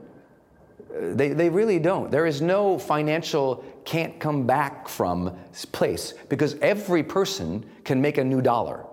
They, 0.90 1.30
they 1.30 1.50
really 1.50 1.80
don't. 1.80 2.10
There 2.10 2.24
is 2.24 2.40
no 2.40 2.78
financial 2.78 3.64
can't 3.84 4.18
come 4.18 4.46
back 4.46 4.88
from 4.88 5.36
place 5.72 6.14
because 6.28 6.54
every 6.60 7.02
person 7.02 7.66
can 7.82 8.00
make 8.00 8.16
a 8.16 8.24
new 8.24 8.40
dollar 8.40 8.86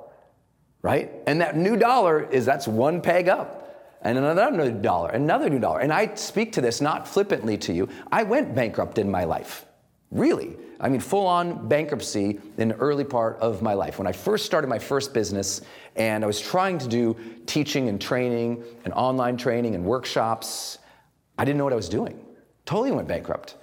right? 0.82 1.12
And 1.28 1.42
that 1.42 1.56
new 1.56 1.76
dollar 1.76 2.22
is 2.22 2.46
that's 2.46 2.68
one 2.68 3.02
peg 3.02 3.30
up. 3.30 3.58
And 4.02 4.18
another 4.18 4.50
new 4.50 4.72
dollar, 4.82 5.12
another 5.12 5.50
new 5.50 5.60
dollar. 5.60 5.80
And 5.80 5.94
I 5.94 6.16
speak 6.16 6.54
to 6.54 6.62
this 6.62 6.82
not 6.82 7.08
flippantly 7.08 7.58
to 7.60 7.74
you. 7.74 7.88
I 8.12 8.24
went 8.24 8.56
bankrupt 8.56 8.98
in 8.98 9.12
my 9.12 9.26
life. 9.26 9.66
Really. 10.10 10.58
I 10.80 10.90
mean, 10.90 11.00
full 11.00 11.28
on 11.28 11.68
bankruptcy 11.68 12.40
in 12.58 12.70
the 12.70 12.76
early 12.76 13.04
part 13.04 13.38
of 13.38 13.62
my 13.62 13.76
life. 13.76 14.00
When 14.00 14.08
I 14.08 14.12
first 14.12 14.48
started 14.48 14.68
my 14.68 14.80
first 14.80 15.14
business 15.14 15.62
and 15.96 16.24
I 16.24 16.28
was 16.28 16.42
trying 16.42 16.80
to 16.80 16.88
do 16.88 17.16
teaching 17.46 17.88
and 17.88 18.02
training 18.02 18.64
and 18.84 18.94
online 18.96 19.38
training 19.38 19.76
and 19.76 19.86
workshops, 19.86 20.80
I 21.38 21.46
didn't 21.46 21.60
know 21.60 21.64
what 21.64 21.74
I 21.74 21.78
was 21.78 21.90
doing. 21.90 22.20
Totally 22.66 22.92
went 22.92 23.08
bankrupt. 23.08 23.56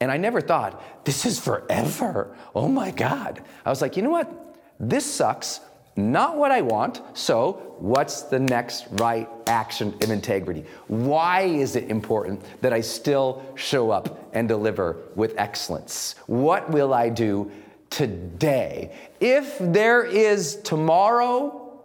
And 0.00 0.12
I 0.12 0.18
never 0.18 0.42
thought, 0.42 1.04
this 1.04 1.24
is 1.24 1.40
forever. 1.40 2.36
Oh 2.54 2.68
my 2.68 2.90
God. 2.90 3.42
I 3.64 3.70
was 3.70 3.80
like, 3.80 3.96
you 3.96 4.02
know 4.02 4.10
what? 4.10 4.56
This 4.78 5.06
sucks 5.06 5.60
not 5.98 6.36
what 6.36 6.52
I 6.52 6.60
want. 6.60 7.02
So, 7.12 7.74
what's 7.78 8.22
the 8.22 8.38
next 8.38 8.86
right 8.92 9.28
action 9.48 9.94
of 10.00 10.10
integrity? 10.10 10.64
Why 10.86 11.42
is 11.42 11.74
it 11.74 11.90
important 11.90 12.40
that 12.62 12.72
I 12.72 12.80
still 12.80 13.44
show 13.56 13.90
up 13.90 14.30
and 14.32 14.48
deliver 14.48 14.96
with 15.16 15.34
excellence? 15.36 16.14
What 16.26 16.70
will 16.70 16.94
I 16.94 17.08
do 17.08 17.50
today? 17.90 18.94
If 19.18 19.58
there 19.58 20.04
is 20.04 20.56
tomorrow, 20.62 21.82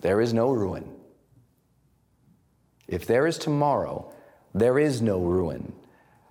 there 0.00 0.20
is 0.20 0.34
no 0.34 0.50
ruin. 0.50 0.90
If 2.88 3.06
there 3.06 3.26
is 3.26 3.38
tomorrow, 3.38 4.12
there 4.52 4.80
is 4.80 5.00
no 5.00 5.20
ruin. 5.20 5.72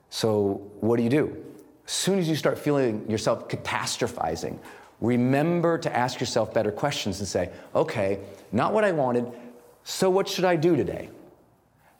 So, 0.10 0.72
what 0.82 0.98
do 0.98 1.04
you 1.04 1.10
do? 1.10 1.44
As 1.86 1.94
soon 1.94 2.20
as 2.20 2.28
you 2.28 2.36
start 2.36 2.60
feeling 2.60 3.10
yourself 3.10 3.48
catastrophizing, 3.48 4.60
remember 5.02 5.78
to 5.78 5.96
ask 5.96 6.20
yourself 6.20 6.54
better 6.54 6.72
questions 6.72 7.20
and 7.20 7.28
say, 7.28 7.52
okay, 7.76 8.20
not 8.52 8.74
what 8.74 8.84
I 8.84 8.92
wanted, 8.92 9.32
so 9.84 10.10
what 10.10 10.28
should 10.28 10.46
I 10.46 10.56
do 10.56 10.76
today? 10.76 11.10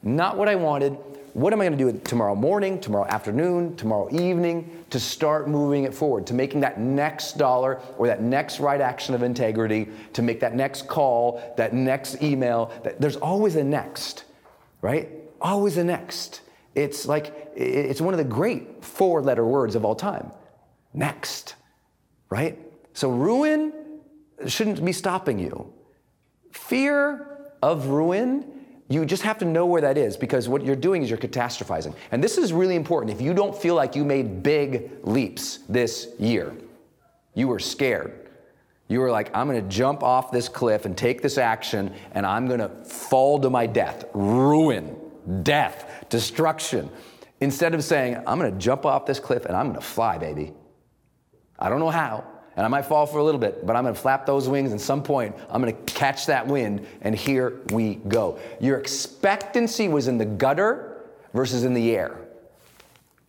Not 0.04 0.38
what 0.38 0.48
I 0.48 0.56
wanted, 0.56 0.98
what 1.38 1.54
am 1.54 1.62
I 1.62 1.68
going 1.68 1.78
to 1.78 1.92
do 1.92 2.00
tomorrow 2.00 2.34
morning, 2.34 2.80
tomorrow 2.80 3.06
afternoon, 3.06 3.76
tomorrow 3.76 4.10
evening 4.12 4.86
to 4.90 5.00
start 5.00 5.48
moving 5.48 5.84
it 5.84 5.94
forward, 5.94 6.26
to 6.28 6.34
making 6.34 6.62
that 6.62 6.80
next 6.80 7.38
dollar 7.38 7.80
or 8.00 8.08
that 8.08 8.24
next 8.24 8.60
right 8.60 8.82
action 8.82 9.14
of 9.14 9.22
integrity, 9.22 9.88
to 10.14 10.24
make 10.24 10.40
that 10.40 10.56
next 10.56 10.88
call, 10.88 11.54
that 11.58 11.74
next 11.74 12.24
email. 12.24 12.72
That, 12.84 13.00
there's 13.00 13.18
always 13.18 13.56
a 13.56 13.64
next, 13.64 14.24
right? 14.82 15.10
Always 15.40 15.78
a 15.78 15.84
next. 15.84 16.42
It's 16.74 17.06
like, 17.06 17.52
it's 17.56 18.02
one 18.02 18.16
of 18.16 18.18
the 18.18 18.24
great 18.24 18.84
four 18.84 19.22
letter 19.22 19.46
words 19.46 19.76
of 19.76 19.86
all 19.86 19.96
time. 19.96 20.32
Next, 20.94 21.54
right? 22.32 22.58
So 22.98 23.12
ruin 23.12 23.74
shouldn't 24.48 24.84
be 24.84 24.92
stopping 24.92 25.38
you. 25.38 25.72
Fear 26.50 27.52
of 27.62 27.90
ruin, 27.90 28.44
you 28.90 29.06
just 29.06 29.22
have 29.22 29.38
to 29.38 29.46
know 29.46 29.68
where 29.68 29.82
that 29.82 30.00
is 30.00 30.18
because 30.18 30.50
what 30.50 30.66
you're 30.66 30.76
doing 30.76 31.04
is 31.04 31.10
you're 31.12 31.20
catastrophizing. 31.20 31.94
And 32.12 32.24
this 32.24 32.40
is 32.40 32.52
really 32.52 32.76
important. 32.76 33.14
If 33.14 33.22
you 33.22 33.36
don't 33.36 33.56
feel 33.56 33.76
like 33.76 33.96
you 33.96 34.04
made 34.04 34.42
big 34.42 34.90
leaps 35.04 35.60
this 35.70 36.08
year, 36.18 36.56
you 37.36 37.48
were 37.48 37.60
scared. 37.60 38.32
You 38.88 39.02
were 39.02 39.12
like, 39.12 39.30
I'm 39.32 39.46
gonna 39.46 39.62
jump 39.62 40.02
off 40.02 40.32
this 40.32 40.50
cliff 40.50 40.86
and 40.86 40.98
take 40.98 41.22
this 41.22 41.38
action 41.38 41.94
and 42.14 42.26
I'm 42.26 42.48
gonna 42.48 42.70
fall 42.84 43.40
to 43.42 43.52
my 43.52 43.68
death. 43.68 44.06
Ruin, 44.16 44.96
death, 45.44 46.08
destruction. 46.10 46.90
Instead 47.42 47.76
of 47.76 47.84
saying, 47.84 48.16
I'm 48.26 48.40
gonna 48.40 48.54
jump 48.54 48.88
off 48.88 49.06
this 49.06 49.20
cliff 49.20 49.46
and 49.46 49.56
I'm 49.56 49.68
gonna 49.68 49.82
fly, 49.82 50.18
baby. 50.18 50.52
I 51.60 51.70
don't 51.70 51.80
know 51.80 51.92
how, 51.92 52.26
and 52.58 52.66
I 52.66 52.70
might 52.70 52.86
fall 52.86 53.06
for 53.06 53.20
a 53.20 53.24
little 53.24 53.40
bit, 53.40 53.66
but 53.66 53.76
I'm 53.76 53.84
gonna 53.84 53.96
flap 53.96 54.26
those 54.26 54.50
wings 54.50 54.72
and 54.72 54.82
some 54.82 55.02
point 55.02 55.36
I'm 55.50 55.62
gonna 55.62 55.74
catch 55.74 56.26
that 56.26 56.46
wind 56.46 56.86
and 57.02 57.16
here 57.16 57.62
we 57.72 57.96
go. 57.96 58.40
Your 58.60 58.80
expectancy 58.80 59.88
was 59.88 60.08
in 60.08 60.18
the 60.18 60.26
gutter 60.26 61.06
versus 61.34 61.64
in 61.64 61.74
the 61.74 61.96
air. 61.96 62.20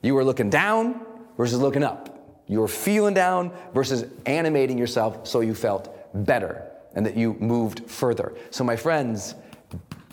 You 0.03 0.15
were 0.15 0.25
looking 0.25 0.49
down 0.49 1.01
versus 1.37 1.61
looking 1.61 1.85
up. 1.85 2.43
You 2.49 2.61
were 2.61 2.69
feeling 2.69 3.15
down 3.15 3.53
versus 3.75 4.07
animating 4.25 4.79
yourself 4.79 5.27
so 5.27 5.41
you 5.41 5.55
felt 5.55 5.95
better 6.27 6.65
and 6.95 7.05
that 7.05 7.17
you 7.17 7.35
moved 7.35 7.89
further. 7.91 8.35
So, 8.51 8.65
my 8.65 8.77
friends, 8.77 9.35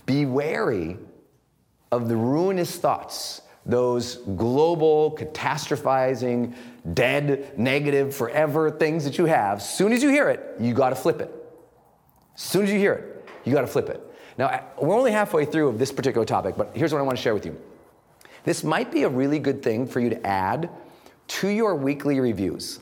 be 0.06 0.26
wary 0.26 0.98
of 1.92 2.10
the 2.10 2.18
ruinous 2.18 2.76
thoughts, 2.76 3.42
those 3.66 4.18
global, 4.36 5.16
catastrophizing, 5.18 6.54
dead, 6.94 7.58
negative, 7.58 8.16
forever 8.16 8.70
things 8.70 9.04
that 9.06 9.18
you 9.18 9.26
have, 9.26 9.62
soon 9.62 9.92
as 9.92 10.04
you 10.04 10.10
hear 10.10 10.30
it, 10.30 10.56
you 10.60 10.74
got 10.74 10.90
to 10.90 10.96
flip 10.96 11.20
it. 11.22 11.34
As 12.36 12.42
soon 12.42 12.64
as 12.64 12.72
you 12.72 12.78
hear 12.78 12.94
it, 12.94 13.30
you 13.44 13.54
got 13.54 13.62
to 13.62 13.68
flip 13.68 13.90
it. 13.90 14.02
Now, 14.38 14.66
we're 14.80 14.96
only 14.96 15.12
halfway 15.12 15.46
through 15.46 15.70
of 15.70 15.80
this 15.80 15.92
particular 15.92 16.26
topic, 16.26 16.56
but 16.58 16.72
here's 16.76 16.92
what 16.92 17.00
I 17.00 17.02
want 17.04 17.18
to 17.18 17.24
share 17.24 17.34
with 17.34 17.46
you. 17.46 17.60
This 18.44 18.64
might 18.64 18.92
be 18.92 19.04
a 19.04 19.10
really 19.10 19.40
good 19.40 19.64
thing 19.64 19.88
for 19.88 20.00
you 20.00 20.10
to 20.10 20.28
add 20.28 20.70
to 21.28 21.48
your 21.48 21.76
weekly 21.76 22.20
reviews. 22.20 22.80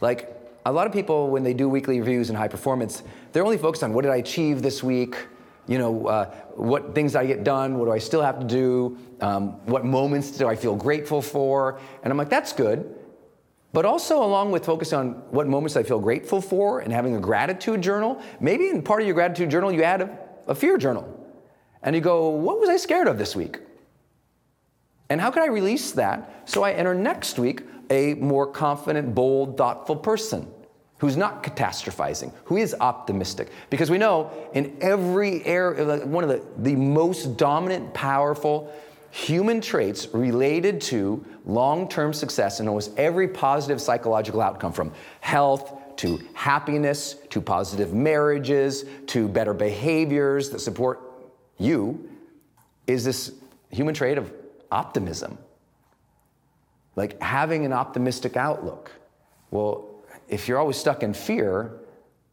Like, 0.00 0.36
a 0.66 0.72
lot 0.72 0.86
of 0.86 0.92
people, 0.92 1.30
when 1.30 1.42
they 1.42 1.54
do 1.54 1.68
weekly 1.68 1.98
reviews 2.00 2.28
in 2.28 2.36
high 2.36 2.48
performance, 2.48 3.02
they're 3.32 3.44
only 3.44 3.58
focused 3.58 3.82
on 3.82 3.94
what 3.94 4.02
did 4.02 4.10
I 4.10 4.16
achieve 4.16 4.62
this 4.62 4.82
week? 4.82 5.16
You 5.68 5.78
know, 5.78 6.06
uh, 6.06 6.30
what 6.54 6.94
things 6.94 7.14
I 7.14 7.26
get 7.26 7.44
done? 7.44 7.78
What 7.78 7.86
do 7.86 7.92
I 7.92 7.98
still 7.98 8.22
have 8.22 8.40
to 8.40 8.46
do? 8.46 8.98
Um, 9.20 9.64
what 9.66 9.84
moments 9.84 10.32
do 10.32 10.48
I 10.48 10.56
feel 10.56 10.74
grateful 10.74 11.22
for? 11.22 11.80
And 12.02 12.10
I'm 12.10 12.18
like, 12.18 12.30
that's 12.30 12.52
good. 12.52 12.94
But 13.72 13.86
also, 13.86 14.22
along 14.22 14.52
with 14.52 14.66
focusing 14.66 14.98
on 14.98 15.10
what 15.30 15.46
moments 15.46 15.76
I 15.76 15.82
feel 15.82 15.98
grateful 15.98 16.40
for 16.40 16.80
and 16.80 16.92
having 16.92 17.16
a 17.16 17.20
gratitude 17.20 17.80
journal, 17.80 18.20
maybe 18.38 18.68
in 18.68 18.82
part 18.82 19.00
of 19.00 19.06
your 19.06 19.14
gratitude 19.14 19.50
journal, 19.50 19.72
you 19.72 19.82
add 19.82 20.02
a, 20.02 20.18
a 20.46 20.54
fear 20.54 20.76
journal. 20.76 21.08
And 21.82 21.96
you 21.96 22.02
go, 22.02 22.28
what 22.28 22.60
was 22.60 22.68
I 22.68 22.76
scared 22.76 23.08
of 23.08 23.18
this 23.18 23.34
week? 23.34 23.58
And 25.08 25.20
how 25.20 25.30
can 25.30 25.42
I 25.42 25.46
release 25.46 25.92
that 25.92 26.48
so 26.48 26.62
I 26.62 26.72
enter 26.72 26.94
next 26.94 27.38
week 27.38 27.62
a 27.90 28.14
more 28.14 28.46
confident, 28.46 29.14
bold, 29.14 29.56
thoughtful 29.56 29.96
person? 29.96 30.50
Who's 31.02 31.16
not 31.16 31.42
catastrophizing, 31.42 32.32
who 32.44 32.56
is 32.56 32.76
optimistic. 32.78 33.50
Because 33.70 33.90
we 33.90 33.98
know 33.98 34.30
in 34.54 34.76
every 34.80 35.44
area, 35.44 36.06
one 36.06 36.22
of 36.22 36.30
the, 36.30 36.40
the 36.58 36.76
most 36.76 37.36
dominant, 37.36 37.92
powerful 37.92 38.72
human 39.10 39.60
traits 39.60 40.06
related 40.14 40.80
to 40.80 41.24
long 41.44 41.88
term 41.88 42.12
success 42.12 42.60
in 42.60 42.68
almost 42.68 42.96
every 42.96 43.26
positive 43.26 43.80
psychological 43.80 44.40
outcome 44.40 44.72
from 44.72 44.92
health 45.18 45.96
to 45.96 46.20
happiness 46.34 47.16
to 47.30 47.40
positive 47.40 47.92
marriages 47.92 48.84
to 49.08 49.26
better 49.26 49.52
behaviors 49.52 50.50
that 50.50 50.60
support 50.60 51.00
you 51.58 52.08
is 52.86 53.02
this 53.02 53.32
human 53.70 53.92
trait 53.92 54.18
of 54.18 54.32
optimism. 54.70 55.36
Like 56.94 57.20
having 57.20 57.66
an 57.66 57.72
optimistic 57.72 58.36
outlook. 58.36 58.92
Well, 59.50 59.88
if 60.32 60.48
you're 60.48 60.58
always 60.58 60.78
stuck 60.78 61.02
in 61.02 61.12
fear, 61.12 61.78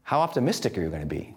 how 0.03 0.21
optimistic 0.21 0.77
are 0.77 0.81
you 0.81 0.89
going 0.89 1.01
to 1.01 1.05
be? 1.05 1.35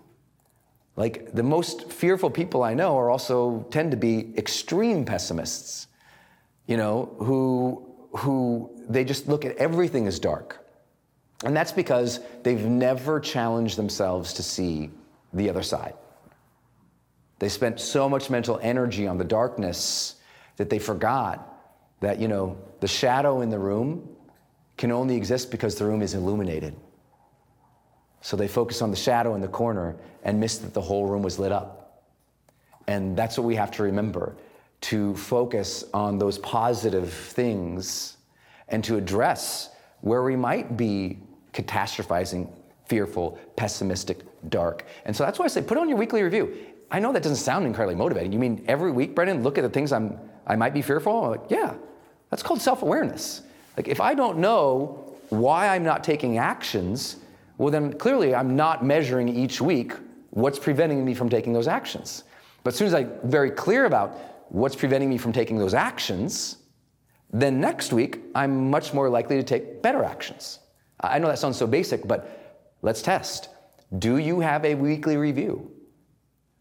Like 0.94 1.32
the 1.32 1.42
most 1.42 1.90
fearful 1.90 2.30
people 2.30 2.62
I 2.62 2.74
know 2.74 2.96
are 2.96 3.10
also 3.10 3.66
tend 3.70 3.90
to 3.90 3.96
be 3.96 4.32
extreme 4.38 5.04
pessimists, 5.04 5.88
you 6.66 6.76
know, 6.76 7.14
who 7.18 7.88
who 8.14 8.70
they 8.88 9.04
just 9.04 9.26
look 9.26 9.44
at 9.44 9.56
everything 9.56 10.06
as 10.06 10.18
dark. 10.18 10.64
And 11.44 11.56
that's 11.56 11.72
because 11.72 12.20
they've 12.42 12.64
never 12.64 13.18
challenged 13.18 13.76
themselves 13.76 14.34
to 14.34 14.42
see 14.42 14.90
the 15.32 15.50
other 15.50 15.62
side. 15.62 15.94
They 17.38 17.48
spent 17.48 17.80
so 17.80 18.08
much 18.08 18.30
mental 18.30 18.60
energy 18.62 19.08
on 19.08 19.18
the 19.18 19.24
darkness 19.24 20.16
that 20.58 20.70
they 20.70 20.78
forgot 20.78 21.48
that, 22.00 22.20
you 22.20 22.28
know, 22.28 22.58
the 22.80 22.86
shadow 22.86 23.40
in 23.40 23.48
the 23.48 23.58
room 23.58 24.08
can 24.82 24.90
only 24.90 25.14
exist 25.14 25.52
because 25.52 25.76
the 25.76 25.84
room 25.84 26.02
is 26.02 26.14
illuminated. 26.14 26.74
So 28.20 28.36
they 28.36 28.48
focus 28.48 28.82
on 28.82 28.90
the 28.90 28.96
shadow 28.96 29.36
in 29.36 29.40
the 29.40 29.46
corner 29.46 29.94
and 30.24 30.40
miss 30.40 30.58
that 30.58 30.74
the 30.74 30.80
whole 30.80 31.06
room 31.06 31.22
was 31.22 31.38
lit 31.38 31.52
up. 31.52 32.02
And 32.88 33.16
that's 33.16 33.38
what 33.38 33.46
we 33.46 33.54
have 33.54 33.70
to 33.76 33.84
remember 33.84 34.34
to 34.80 35.14
focus 35.14 35.84
on 35.94 36.18
those 36.18 36.36
positive 36.38 37.12
things 37.12 38.16
and 38.66 38.82
to 38.82 38.96
address 38.96 39.70
where 40.00 40.24
we 40.24 40.34
might 40.34 40.76
be 40.76 41.20
catastrophizing, 41.52 42.50
fearful, 42.86 43.38
pessimistic, 43.54 44.18
dark. 44.48 44.84
And 45.04 45.14
so 45.14 45.22
that's 45.22 45.38
why 45.38 45.44
I 45.44 45.48
say 45.48 45.62
put 45.62 45.78
on 45.78 45.88
your 45.88 45.96
weekly 45.96 46.24
review. 46.24 46.56
I 46.90 46.98
know 46.98 47.12
that 47.12 47.22
doesn't 47.22 47.36
sound 47.36 47.66
incredibly 47.66 47.94
motivating. 47.94 48.32
You 48.32 48.40
mean 48.40 48.64
every 48.66 48.90
week, 48.90 49.14
Brendon, 49.14 49.44
look 49.44 49.58
at 49.58 49.62
the 49.62 49.70
things 49.70 49.92
I'm, 49.92 50.18
I 50.44 50.56
might 50.56 50.74
be 50.74 50.82
fearful? 50.82 51.22
I'm 51.22 51.30
like, 51.30 51.50
yeah, 51.50 51.74
that's 52.30 52.42
called 52.42 52.60
self 52.60 52.82
awareness. 52.82 53.42
Like, 53.76 53.88
if 53.88 54.00
I 54.00 54.14
don't 54.14 54.38
know 54.38 55.16
why 55.30 55.68
I'm 55.68 55.84
not 55.84 56.04
taking 56.04 56.38
actions, 56.38 57.16
well, 57.58 57.70
then 57.70 57.92
clearly 57.94 58.34
I'm 58.34 58.54
not 58.56 58.84
measuring 58.84 59.28
each 59.28 59.60
week 59.60 59.92
what's 60.30 60.58
preventing 60.58 61.04
me 61.04 61.14
from 61.14 61.28
taking 61.28 61.52
those 61.52 61.68
actions. 61.68 62.24
But 62.64 62.74
as 62.74 62.78
soon 62.78 62.86
as 62.86 62.94
I'm 62.94 63.12
very 63.24 63.50
clear 63.50 63.86
about 63.86 64.18
what's 64.48 64.76
preventing 64.76 65.08
me 65.08 65.18
from 65.18 65.32
taking 65.32 65.58
those 65.58 65.74
actions, 65.74 66.58
then 67.32 67.60
next 67.60 67.92
week 67.92 68.20
I'm 68.34 68.70
much 68.70 68.92
more 68.92 69.08
likely 69.08 69.36
to 69.36 69.42
take 69.42 69.82
better 69.82 70.04
actions. 70.04 70.58
I 71.00 71.18
know 71.18 71.28
that 71.28 71.38
sounds 71.38 71.56
so 71.56 71.66
basic, 71.66 72.06
but 72.06 72.74
let's 72.82 73.02
test. 73.02 73.48
Do 73.98 74.18
you 74.18 74.40
have 74.40 74.64
a 74.64 74.74
weekly 74.74 75.16
review? 75.16 75.70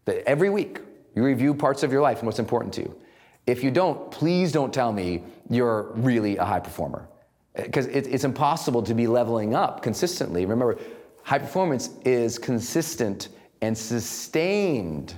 That 0.06 0.26
every 0.26 0.50
week 0.50 0.80
you 1.14 1.22
review 1.24 1.54
parts 1.54 1.82
of 1.82 1.92
your 1.92 2.02
life 2.02 2.18
and 2.18 2.26
what's 2.26 2.38
important 2.38 2.74
to 2.74 2.82
you. 2.82 3.01
If 3.46 3.64
you 3.64 3.70
don't, 3.70 4.10
please 4.10 4.52
don't 4.52 4.72
tell 4.72 4.92
me 4.92 5.22
you're 5.50 5.92
really 5.94 6.36
a 6.36 6.44
high 6.44 6.60
performer. 6.60 7.08
Uh, 7.56 7.62
because 7.62 7.86
it's 7.86 8.24
impossible 8.24 8.82
to 8.82 8.94
be 8.94 9.06
leveling 9.06 9.54
up 9.54 9.82
consistently. 9.82 10.46
Remember, 10.46 10.78
high 11.22 11.38
performance 11.38 11.90
is 12.04 12.38
consistent 12.38 13.28
and 13.60 13.76
sustained 13.76 15.14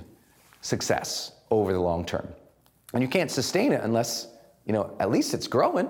success 0.61 1.31
over 1.51 1.71
the 1.71 1.79
long 1.79 2.05
term. 2.05 2.27
And 2.93 3.01
you 3.01 3.07
can't 3.07 3.31
sustain 3.31 3.71
it 3.71 3.81
unless, 3.83 4.27
you 4.65 4.73
know, 4.73 4.95
at 4.99 5.11
least 5.11 5.33
it's 5.33 5.47
growing 5.47 5.89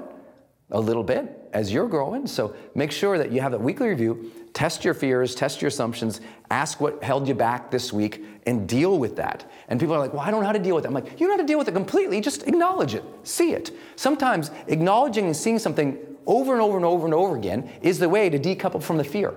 a 0.72 0.80
little 0.80 1.04
bit 1.04 1.50
as 1.54 1.72
you're 1.72 1.88
growing. 1.88 2.28
So 2.28 2.56
make 2.74 2.92
sure 2.92 3.18
that 3.18 3.32
you 3.32 3.42
have 3.42 3.52
that 3.52 3.62
weekly 3.62 3.88
review, 3.88 4.32
test 4.54 4.84
your 4.84 4.94
fears, 4.94 5.36
test 5.36 5.62
your 5.62 5.70
assumptions, 5.70 6.22
ask 6.50 6.82
what 6.82 7.02
held 7.04 7.28
you 7.28 7.36
back 7.36 7.72
this 7.72 7.94
week, 7.94 8.24
and 8.46 8.68
deal 8.70 9.00
with 9.00 9.16
that. 9.16 9.50
And 9.68 9.80
people 9.80 9.96
are 9.96 10.00
like, 10.00 10.14
well, 10.14 10.22
I 10.22 10.32
don't 10.32 10.42
know 10.42 10.46
how 10.46 10.54
to 10.54 10.60
deal 10.60 10.76
with 10.76 10.86
it. 10.86 10.88
I'm 10.88 10.94
like, 10.94 11.20
you 11.20 11.28
know 11.28 11.34
how 11.34 11.42
to 11.42 11.48
deal 11.48 11.58
with 11.58 11.68
it 11.68 11.74
completely, 11.74 12.22
just 12.22 12.48
acknowledge 12.48 12.94
it, 12.94 13.04
see 13.24 13.54
it. 13.54 13.72
Sometimes 13.96 14.52
acknowledging 14.68 15.26
and 15.26 15.36
seeing 15.36 15.60
something 15.60 15.98
over 16.28 16.54
and 16.54 16.62
over 16.62 16.76
and 16.76 16.86
over 16.86 17.06
and 17.06 17.14
over 17.14 17.36
again 17.36 17.70
is 17.82 18.00
the 18.00 18.10
way 18.10 18.30
to 18.30 18.40
decouple 18.40 18.82
from 18.82 18.98
the 18.98 19.04
fear, 19.04 19.34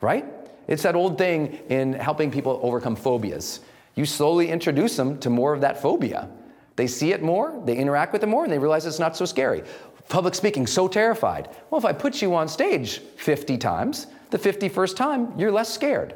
right? 0.00 0.24
It's 0.68 0.82
that 0.82 0.94
old 0.94 1.18
thing 1.18 1.58
in 1.68 1.94
helping 1.94 2.30
people 2.30 2.60
overcome 2.62 2.96
phobias. 2.96 3.60
You 3.94 4.06
slowly 4.06 4.50
introduce 4.50 4.96
them 4.96 5.18
to 5.20 5.30
more 5.30 5.52
of 5.52 5.60
that 5.62 5.80
phobia. 5.80 6.28
They 6.76 6.86
see 6.86 7.12
it 7.12 7.22
more, 7.22 7.60
they 7.64 7.76
interact 7.76 8.12
with 8.12 8.22
it 8.22 8.28
more, 8.28 8.44
and 8.44 8.52
they 8.52 8.58
realize 8.58 8.86
it's 8.86 8.98
not 8.98 9.16
so 9.16 9.26
scary. 9.26 9.62
Public 10.08 10.34
speaking, 10.34 10.66
so 10.66 10.88
terrified. 10.88 11.48
Well, 11.70 11.78
if 11.78 11.84
I 11.84 11.92
put 11.92 12.22
you 12.22 12.34
on 12.34 12.48
stage 12.48 12.98
50 13.16 13.58
times, 13.58 14.06
the 14.30 14.38
51st 14.38 14.96
time, 14.96 15.38
you're 15.38 15.52
less 15.52 15.72
scared, 15.72 16.14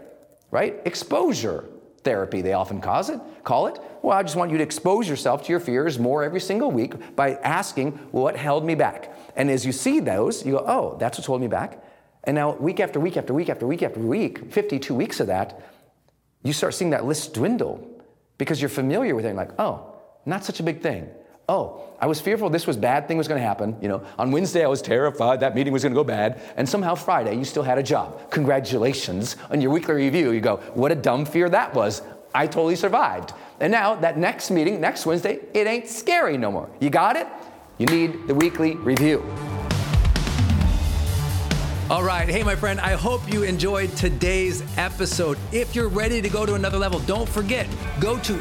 right? 0.50 0.80
Exposure 0.86 1.66
therapy, 2.06 2.40
they 2.40 2.54
often 2.54 2.80
cause 2.80 3.10
it. 3.10 3.20
Call 3.44 3.66
it. 3.66 3.78
Well, 4.00 4.16
I 4.16 4.22
just 4.22 4.36
want 4.36 4.50
you 4.52 4.56
to 4.58 4.62
expose 4.62 5.08
yourself 5.08 5.44
to 5.44 5.50
your 5.50 5.60
fears 5.60 5.98
more 5.98 6.22
every 6.22 6.40
single 6.40 6.70
week 6.70 7.16
by 7.16 7.34
asking, 7.34 7.92
what 8.12 8.36
held 8.36 8.64
me 8.64 8.74
back? 8.74 9.12
And 9.34 9.50
as 9.50 9.66
you 9.66 9.72
see 9.72 10.00
those, 10.00 10.46
you 10.46 10.52
go, 10.52 10.64
oh, 10.66 10.96
that's 10.98 11.18
what's 11.18 11.26
holding 11.26 11.48
me 11.48 11.50
back. 11.50 11.84
And 12.24 12.36
now, 12.36 12.54
week 12.56 12.80
after 12.80 12.98
week 13.00 13.16
after 13.16 13.34
week 13.34 13.50
after 13.50 13.66
week 13.66 13.82
after 13.82 14.00
week, 14.00 14.52
52 14.52 14.94
weeks 14.94 15.20
of 15.20 15.26
that, 15.26 15.60
you 16.42 16.52
start 16.52 16.74
seeing 16.74 16.90
that 16.90 17.04
list 17.04 17.34
dwindle 17.34 17.86
because 18.38 18.62
you're 18.62 18.68
familiar 18.68 19.14
with 19.14 19.24
it. 19.24 19.28
And 19.28 19.36
like, 19.36 19.52
oh, 19.58 19.94
not 20.24 20.44
such 20.44 20.60
a 20.60 20.62
big 20.62 20.80
thing. 20.80 21.08
Oh, 21.48 21.84
I 22.00 22.06
was 22.06 22.20
fearful 22.20 22.50
this 22.50 22.66
was 22.66 22.76
bad 22.76 23.06
thing 23.06 23.16
was 23.16 23.28
going 23.28 23.40
to 23.40 23.46
happen. 23.46 23.76
You 23.80 23.88
know, 23.88 24.02
on 24.18 24.32
Wednesday 24.32 24.64
I 24.64 24.66
was 24.66 24.82
terrified 24.82 25.40
that 25.40 25.54
meeting 25.54 25.72
was 25.72 25.82
going 25.82 25.92
to 25.92 25.98
go 25.98 26.02
bad, 26.02 26.40
and 26.56 26.68
somehow 26.68 26.96
Friday 26.96 27.36
you 27.36 27.44
still 27.44 27.62
had 27.62 27.78
a 27.78 27.84
job. 27.84 28.32
Congratulations 28.32 29.36
on 29.50 29.60
your 29.60 29.70
weekly 29.70 29.94
review. 29.94 30.32
You 30.32 30.40
go, 30.40 30.56
what 30.74 30.90
a 30.90 30.96
dumb 30.96 31.24
fear 31.24 31.48
that 31.48 31.72
was. 31.72 32.02
I 32.34 32.48
totally 32.48 32.74
survived. 32.74 33.32
And 33.60 33.70
now 33.70 33.94
that 33.94 34.18
next 34.18 34.50
meeting, 34.50 34.80
next 34.80 35.06
Wednesday, 35.06 35.38
it 35.54 35.68
ain't 35.68 35.88
scary 35.88 36.36
no 36.36 36.50
more. 36.50 36.68
You 36.80 36.90
got 36.90 37.14
it? 37.14 37.28
You 37.78 37.86
need 37.86 38.26
the 38.26 38.34
weekly 38.34 38.74
review. 38.74 39.24
All 41.88 42.02
right. 42.02 42.28
Hey, 42.28 42.42
my 42.42 42.56
friend, 42.56 42.80
I 42.80 42.94
hope 42.94 43.32
you 43.32 43.44
enjoyed 43.44 43.94
today's 43.96 44.64
episode. 44.76 45.38
If 45.52 45.76
you're 45.76 45.88
ready 45.88 46.20
to 46.20 46.28
go 46.28 46.44
to 46.44 46.54
another 46.54 46.78
level, 46.78 46.98
don't 47.00 47.28
forget, 47.28 47.68
go 48.00 48.18
to 48.18 48.34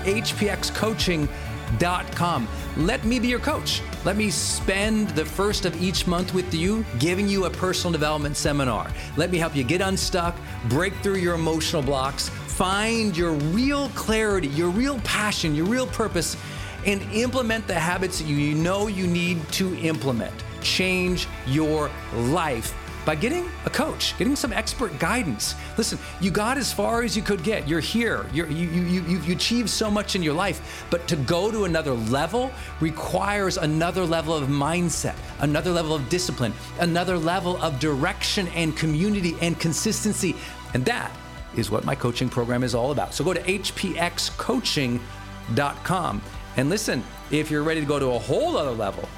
hpxcoaching.com. 1.75 2.47
Let 2.77 3.03
me 3.05 3.19
be 3.19 3.27
your 3.27 3.39
coach. 3.39 3.81
Let 4.03 4.15
me 4.15 4.29
spend 4.29 5.09
the 5.09 5.25
first 5.25 5.65
of 5.65 5.81
each 5.81 6.07
month 6.07 6.33
with 6.33 6.53
you, 6.53 6.85
giving 6.99 7.27
you 7.27 7.45
a 7.45 7.49
personal 7.49 7.91
development 7.91 8.37
seminar. 8.37 8.91
Let 9.17 9.31
me 9.31 9.37
help 9.37 9.55
you 9.55 9.63
get 9.63 9.81
unstuck, 9.81 10.35
break 10.69 10.93
through 10.97 11.17
your 11.17 11.35
emotional 11.35 11.81
blocks, 11.81 12.29
find 12.29 13.15
your 13.15 13.31
real 13.31 13.89
clarity, 13.89 14.47
your 14.49 14.69
real 14.69 14.99
passion, 14.99 15.55
your 15.55 15.65
real 15.65 15.87
purpose 15.87 16.37
and 16.85 17.01
implement 17.13 17.65
the 17.67 17.73
habits 17.73 18.19
that 18.19 18.27
you 18.27 18.53
know 18.53 18.87
you 18.87 19.07
need 19.07 19.41
to 19.51 19.75
implement. 19.77 20.33
Change 20.61 21.27
your 21.47 21.89
life 22.13 22.75
by 23.05 23.15
getting 23.15 23.49
a 23.65 23.69
coach, 23.69 24.17
getting 24.17 24.35
some 24.35 24.51
expert 24.51 24.97
guidance. 24.99 25.55
Listen, 25.77 25.99
you 26.19 26.31
got 26.31 26.57
as 26.57 26.73
far 26.73 27.03
as 27.03 27.15
you 27.15 27.21
could 27.21 27.43
get. 27.43 27.67
You're 27.67 27.79
here. 27.79 28.25
You're, 28.33 28.49
you, 28.49 28.67
you, 28.67 29.01
you, 29.01 29.19
you 29.19 29.33
achieved 29.33 29.69
so 29.69 29.91
much 29.91 30.15
in 30.15 30.23
your 30.23 30.33
life. 30.33 30.85
But 30.89 31.07
to 31.09 31.15
go 31.15 31.51
to 31.51 31.65
another 31.65 31.93
level 31.93 32.49
requires 32.79 33.57
another 33.57 34.03
level 34.03 34.33
of 34.33 34.49
mindset, 34.49 35.15
another 35.39 35.71
level 35.71 35.93
of 35.93 36.09
discipline, 36.09 36.53
another 36.79 37.15
level 37.17 37.61
of 37.61 37.79
direction 37.79 38.47
and 38.49 38.75
community 38.75 39.35
and 39.41 39.59
consistency. 39.59 40.35
And 40.73 40.83
that 40.85 41.11
is 41.55 41.69
what 41.69 41.85
my 41.85 41.93
coaching 41.95 42.29
program 42.29 42.63
is 42.63 42.73
all 42.73 42.91
about. 42.91 43.13
So 43.13 43.23
go 43.23 43.33
to 43.33 43.41
hpxcoaching.com. 43.41 46.21
And 46.57 46.69
listen, 46.69 47.03
if 47.31 47.51
you're 47.51 47.63
ready 47.63 47.81
to 47.81 47.85
go 47.85 47.99
to 47.99 48.11
a 48.11 48.19
whole 48.19 48.55
other 48.57 48.71
level, 48.71 49.09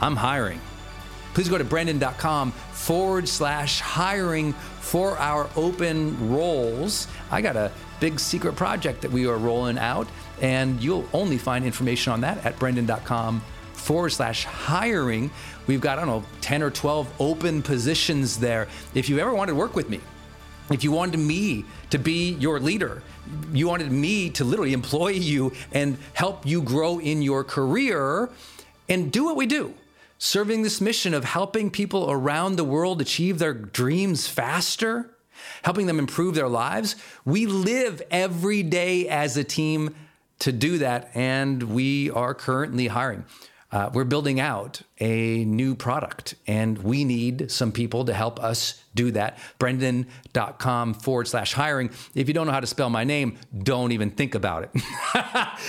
I'm 0.00 0.14
hiring. 0.16 0.60
Please 1.34 1.48
go 1.48 1.58
to 1.58 1.64
brendon.com 1.64 2.50
forward 2.50 3.28
slash 3.28 3.80
hiring 3.80 4.52
for 4.52 5.16
our 5.18 5.48
open 5.56 6.30
roles. 6.30 7.06
I 7.30 7.40
got 7.40 7.56
a 7.56 7.70
big 8.00 8.18
secret 8.18 8.56
project 8.56 9.02
that 9.02 9.12
we 9.12 9.26
are 9.26 9.36
rolling 9.36 9.78
out, 9.78 10.08
and 10.40 10.82
you'll 10.82 11.06
only 11.12 11.38
find 11.38 11.64
information 11.64 12.12
on 12.12 12.22
that 12.22 12.44
at 12.44 12.58
brendon.com 12.58 13.42
forward 13.74 14.10
slash 14.10 14.44
hiring. 14.44 15.30
We've 15.66 15.80
got, 15.80 15.98
I 15.98 16.04
don't 16.04 16.22
know, 16.22 16.28
10 16.40 16.62
or 16.62 16.70
12 16.70 17.20
open 17.20 17.62
positions 17.62 18.38
there. 18.38 18.68
If 18.94 19.08
you 19.08 19.18
ever 19.18 19.32
wanted 19.32 19.52
to 19.52 19.56
work 19.56 19.76
with 19.76 19.88
me, 19.88 20.00
if 20.70 20.84
you 20.84 20.92
wanted 20.92 21.18
me 21.18 21.64
to 21.90 21.98
be 21.98 22.32
your 22.34 22.60
leader, 22.60 23.02
you 23.52 23.68
wanted 23.68 23.92
me 23.92 24.30
to 24.30 24.44
literally 24.44 24.72
employ 24.80 25.10
you 25.10 25.52
and 25.72 25.96
help 26.14 26.46
you 26.46 26.62
grow 26.62 26.98
in 26.98 27.22
your 27.22 27.44
career, 27.44 28.30
and 28.88 29.12
do 29.12 29.24
what 29.24 29.36
we 29.36 29.46
do 29.46 29.72
serving 30.20 30.60
this 30.60 30.82
mission 30.82 31.14
of 31.14 31.24
helping 31.24 31.70
people 31.70 32.10
around 32.10 32.56
the 32.56 32.64
world 32.64 33.00
achieve 33.00 33.38
their 33.38 33.54
dreams 33.54 34.28
faster, 34.28 35.10
helping 35.62 35.86
them 35.86 35.98
improve 35.98 36.34
their 36.34 36.48
lives. 36.48 36.94
We 37.24 37.46
live 37.46 38.02
every 38.10 38.62
day 38.62 39.08
as 39.08 39.38
a 39.38 39.44
team 39.44 39.94
to 40.40 40.52
do 40.52 40.76
that, 40.78 41.10
and 41.14 41.62
we 41.62 42.10
are 42.10 42.34
currently 42.34 42.88
hiring. 42.88 43.24
Uh, 43.72 43.88
we're 43.94 44.04
building 44.04 44.38
out 44.38 44.82
a 45.00 45.44
new 45.44 45.74
product, 45.74 46.34
and 46.46 46.78
we 46.78 47.04
need 47.04 47.50
some 47.50 47.72
people 47.72 48.04
to 48.04 48.12
help 48.12 48.38
us 48.42 48.82
do 48.94 49.10
that. 49.12 49.38
Brendon.com 49.58 50.94
forward 50.94 51.28
slash 51.28 51.54
hiring. 51.54 51.90
If 52.14 52.28
you 52.28 52.34
don't 52.34 52.46
know 52.46 52.52
how 52.52 52.60
to 52.60 52.66
spell 52.66 52.90
my 52.90 53.04
name, 53.04 53.38
don't 53.56 53.92
even 53.92 54.10
think 54.10 54.34
about 54.34 54.64
it. 54.64 54.82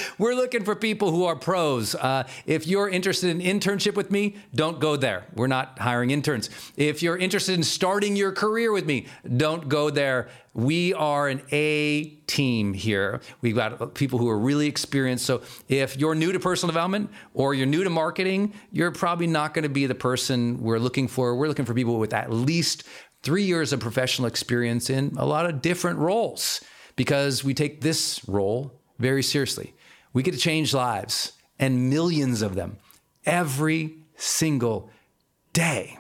We're 0.17 0.34
looking 0.34 0.63
for 0.63 0.76
people 0.76 1.12
who 1.12 1.26
are 1.26 1.36
pros. 1.36 1.96
Uh, 1.96 2.28
if 2.46 2.67
you're 2.67 2.89
interested 2.89 3.30
in 3.30 3.39
internship 3.39 3.96
with 3.96 4.12
me, 4.12 4.38
don't 4.54 4.80
go 4.80 4.96
there. 4.96 5.26
We're 5.36 5.48
not 5.48 5.80
hiring 5.80 6.12
interns. 6.12 6.50
If 6.78 7.04
you're 7.04 7.17
interested 7.17 7.56
in 7.56 7.63
starting 7.63 8.15
your 8.15 8.32
career 8.32 8.72
with 8.72 8.86
me, 8.86 9.06
don't 9.38 9.70
go 9.70 9.89
there. 9.89 10.30
We 10.54 10.94
are 10.94 11.30
an 11.30 11.41
A 11.54 12.04
team 12.28 12.74
here. 12.74 13.22
We've 13.39 13.56
got 13.56 13.94
people 13.94 14.20
who 14.20 14.28
are 14.30 14.38
really 14.38 14.67
experienced. 14.67 15.26
So 15.26 15.44
if 15.70 15.96
you're 15.96 16.15
new 16.15 16.34
to 16.34 16.39
personal 16.39 16.72
development 16.72 17.10
or 17.34 17.54
you're 17.54 17.67
new 17.67 17.86
to 17.86 17.89
marketing, 17.89 18.54
you're 18.72 18.91
probably 18.91 19.20
not 19.27 19.53
going 19.53 19.63
to 19.63 19.69
be 19.69 19.86
the 19.86 19.95
person 19.95 20.62
we're 20.62 20.79
looking 20.79 21.07
for. 21.07 21.36
We're 21.36 21.47
looking 21.47 21.65
for 21.65 21.73
people 21.73 21.99
with 21.99 22.13
at 22.13 22.31
least 22.31 22.84
three 23.23 23.43
years 23.43 23.73
of 23.73 23.79
professional 23.79 24.27
experience 24.27 24.89
in 24.89 25.15
a 25.17 25.25
lot 25.25 25.45
of 25.45 25.62
different 25.62 25.99
roles 25.99 26.62
because 26.95 27.43
we 27.43 27.53
take 27.53 27.81
this 27.81 28.27
role 28.27 28.79
very 28.99 29.23
seriously. 29.23 29.73
We 30.13 30.23
get 30.23 30.34
to 30.34 30.39
change 30.39 30.73
lives 30.73 31.34
and 31.60 31.89
millions 31.89 32.41
of 32.41 32.55
them 32.55 32.77
every 33.25 33.95
single 34.15 34.89
day. 35.53 35.97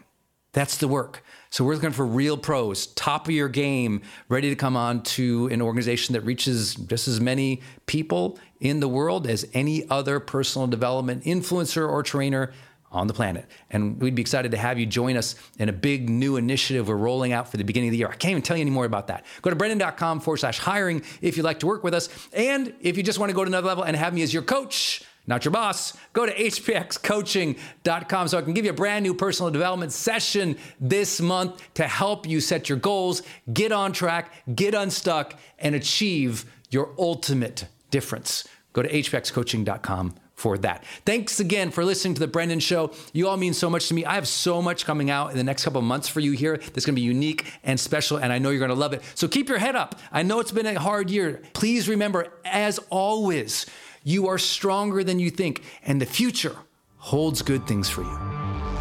That's 0.53 0.77
the 0.77 0.87
work. 0.87 1.23
So 1.49 1.63
we're 1.63 1.75
looking 1.75 1.91
for 1.91 2.05
real 2.05 2.37
pros, 2.37 2.87
top 2.87 3.27
of 3.27 3.33
your 3.33 3.49
game, 3.49 4.01
ready 4.29 4.49
to 4.49 4.55
come 4.55 4.75
on 4.77 5.03
to 5.03 5.47
an 5.47 5.61
organization 5.61 6.13
that 6.13 6.21
reaches 6.21 6.75
just 6.75 7.07
as 7.07 7.21
many 7.21 7.61
people 7.85 8.39
in 8.59 8.79
the 8.79 8.87
world 8.87 9.27
as 9.27 9.45
any 9.53 9.89
other 9.89 10.19
personal 10.19 10.67
development 10.67 11.23
influencer 11.23 11.87
or 11.87 12.03
trainer 12.03 12.53
on 12.91 13.07
the 13.07 13.13
planet. 13.13 13.45
And 13.69 14.01
we'd 14.01 14.15
be 14.15 14.21
excited 14.21 14.51
to 14.51 14.57
have 14.57 14.77
you 14.77 14.85
join 14.85 15.15
us 15.15 15.35
in 15.59 15.69
a 15.69 15.73
big 15.73 16.09
new 16.09 16.35
initiative 16.35 16.87
we're 16.87 16.95
rolling 16.95 17.31
out 17.31 17.49
for 17.49 17.57
the 17.57 17.63
beginning 17.63 17.89
of 17.89 17.91
the 17.91 17.97
year. 17.97 18.09
I 18.09 18.15
can't 18.15 18.31
even 18.31 18.41
tell 18.41 18.57
you 18.57 18.61
any 18.61 18.71
more 18.71 18.85
about 18.85 19.07
that. 19.07 19.25
Go 19.41 19.49
to 19.49 19.55
brendon.com 19.55 20.19
forward 20.19 20.37
slash 20.37 20.59
hiring 20.59 21.01
if 21.21 21.37
you'd 21.37 21.43
like 21.43 21.59
to 21.61 21.67
work 21.67 21.83
with 21.83 21.93
us. 21.93 22.09
And 22.33 22.73
if 22.81 22.97
you 22.97 23.03
just 23.03 23.19
want 23.19 23.29
to 23.29 23.33
go 23.33 23.43
to 23.43 23.47
another 23.47 23.67
level 23.67 23.83
and 23.83 23.95
have 23.95 24.13
me 24.13 24.23
as 24.23 24.33
your 24.33 24.43
coach, 24.43 25.03
not 25.27 25.45
your 25.45 25.51
boss, 25.51 25.95
go 26.13 26.25
to 26.25 26.33
hpxcoaching.com 26.33 28.27
so 28.27 28.37
I 28.37 28.41
can 28.41 28.53
give 28.53 28.65
you 28.65 28.71
a 28.71 28.75
brand 28.75 29.03
new 29.03 29.13
personal 29.13 29.51
development 29.51 29.91
session 29.93 30.57
this 30.79 31.21
month 31.21 31.61
to 31.75 31.87
help 31.87 32.27
you 32.27 32.41
set 32.41 32.67
your 32.67 32.77
goals, 32.77 33.21
get 33.53 33.71
on 33.71 33.93
track, 33.93 34.33
get 34.55 34.73
unstuck, 34.73 35.39
and 35.59 35.75
achieve 35.75 36.45
your 36.69 36.93
ultimate 36.97 37.67
difference. 37.91 38.47
Go 38.73 38.81
to 38.81 38.89
hpxcoaching.com 38.89 40.15
for 40.41 40.57
that. 40.57 40.83
Thanks 41.05 41.39
again 41.39 41.69
for 41.69 41.85
listening 41.85 42.15
to 42.15 42.19
the 42.19 42.27
Brendon 42.27 42.59
Show. 42.59 42.91
You 43.13 43.27
all 43.27 43.37
mean 43.37 43.53
so 43.53 43.69
much 43.69 43.87
to 43.89 43.93
me. 43.93 44.05
I 44.05 44.15
have 44.15 44.27
so 44.27 44.59
much 44.59 44.85
coming 44.85 45.11
out 45.11 45.29
in 45.29 45.37
the 45.37 45.43
next 45.43 45.63
couple 45.63 45.81
months 45.83 46.07
for 46.07 46.19
you 46.19 46.31
here 46.31 46.57
that's 46.57 46.83
going 46.83 46.95
to 46.95 46.99
be 46.99 47.01
unique 47.01 47.53
and 47.63 47.79
special, 47.79 48.17
and 48.17 48.33
I 48.33 48.39
know 48.39 48.49
you're 48.49 48.57
going 48.57 48.69
to 48.69 48.75
love 48.75 48.93
it. 48.93 49.03
So 49.13 49.27
keep 49.27 49.47
your 49.47 49.59
head 49.59 49.75
up. 49.75 49.99
I 50.11 50.23
know 50.23 50.39
it's 50.39 50.51
been 50.51 50.65
a 50.65 50.79
hard 50.79 51.11
year. 51.11 51.43
Please 51.53 51.87
remember, 51.87 52.33
as 52.43 52.79
always, 52.89 53.67
you 54.03 54.27
are 54.29 54.39
stronger 54.39 55.03
than 55.03 55.19
you 55.19 55.29
think, 55.29 55.63
and 55.85 56.01
the 56.01 56.07
future 56.07 56.55
holds 56.97 57.43
good 57.43 57.67
things 57.67 57.87
for 57.87 58.01
you. 58.01 58.80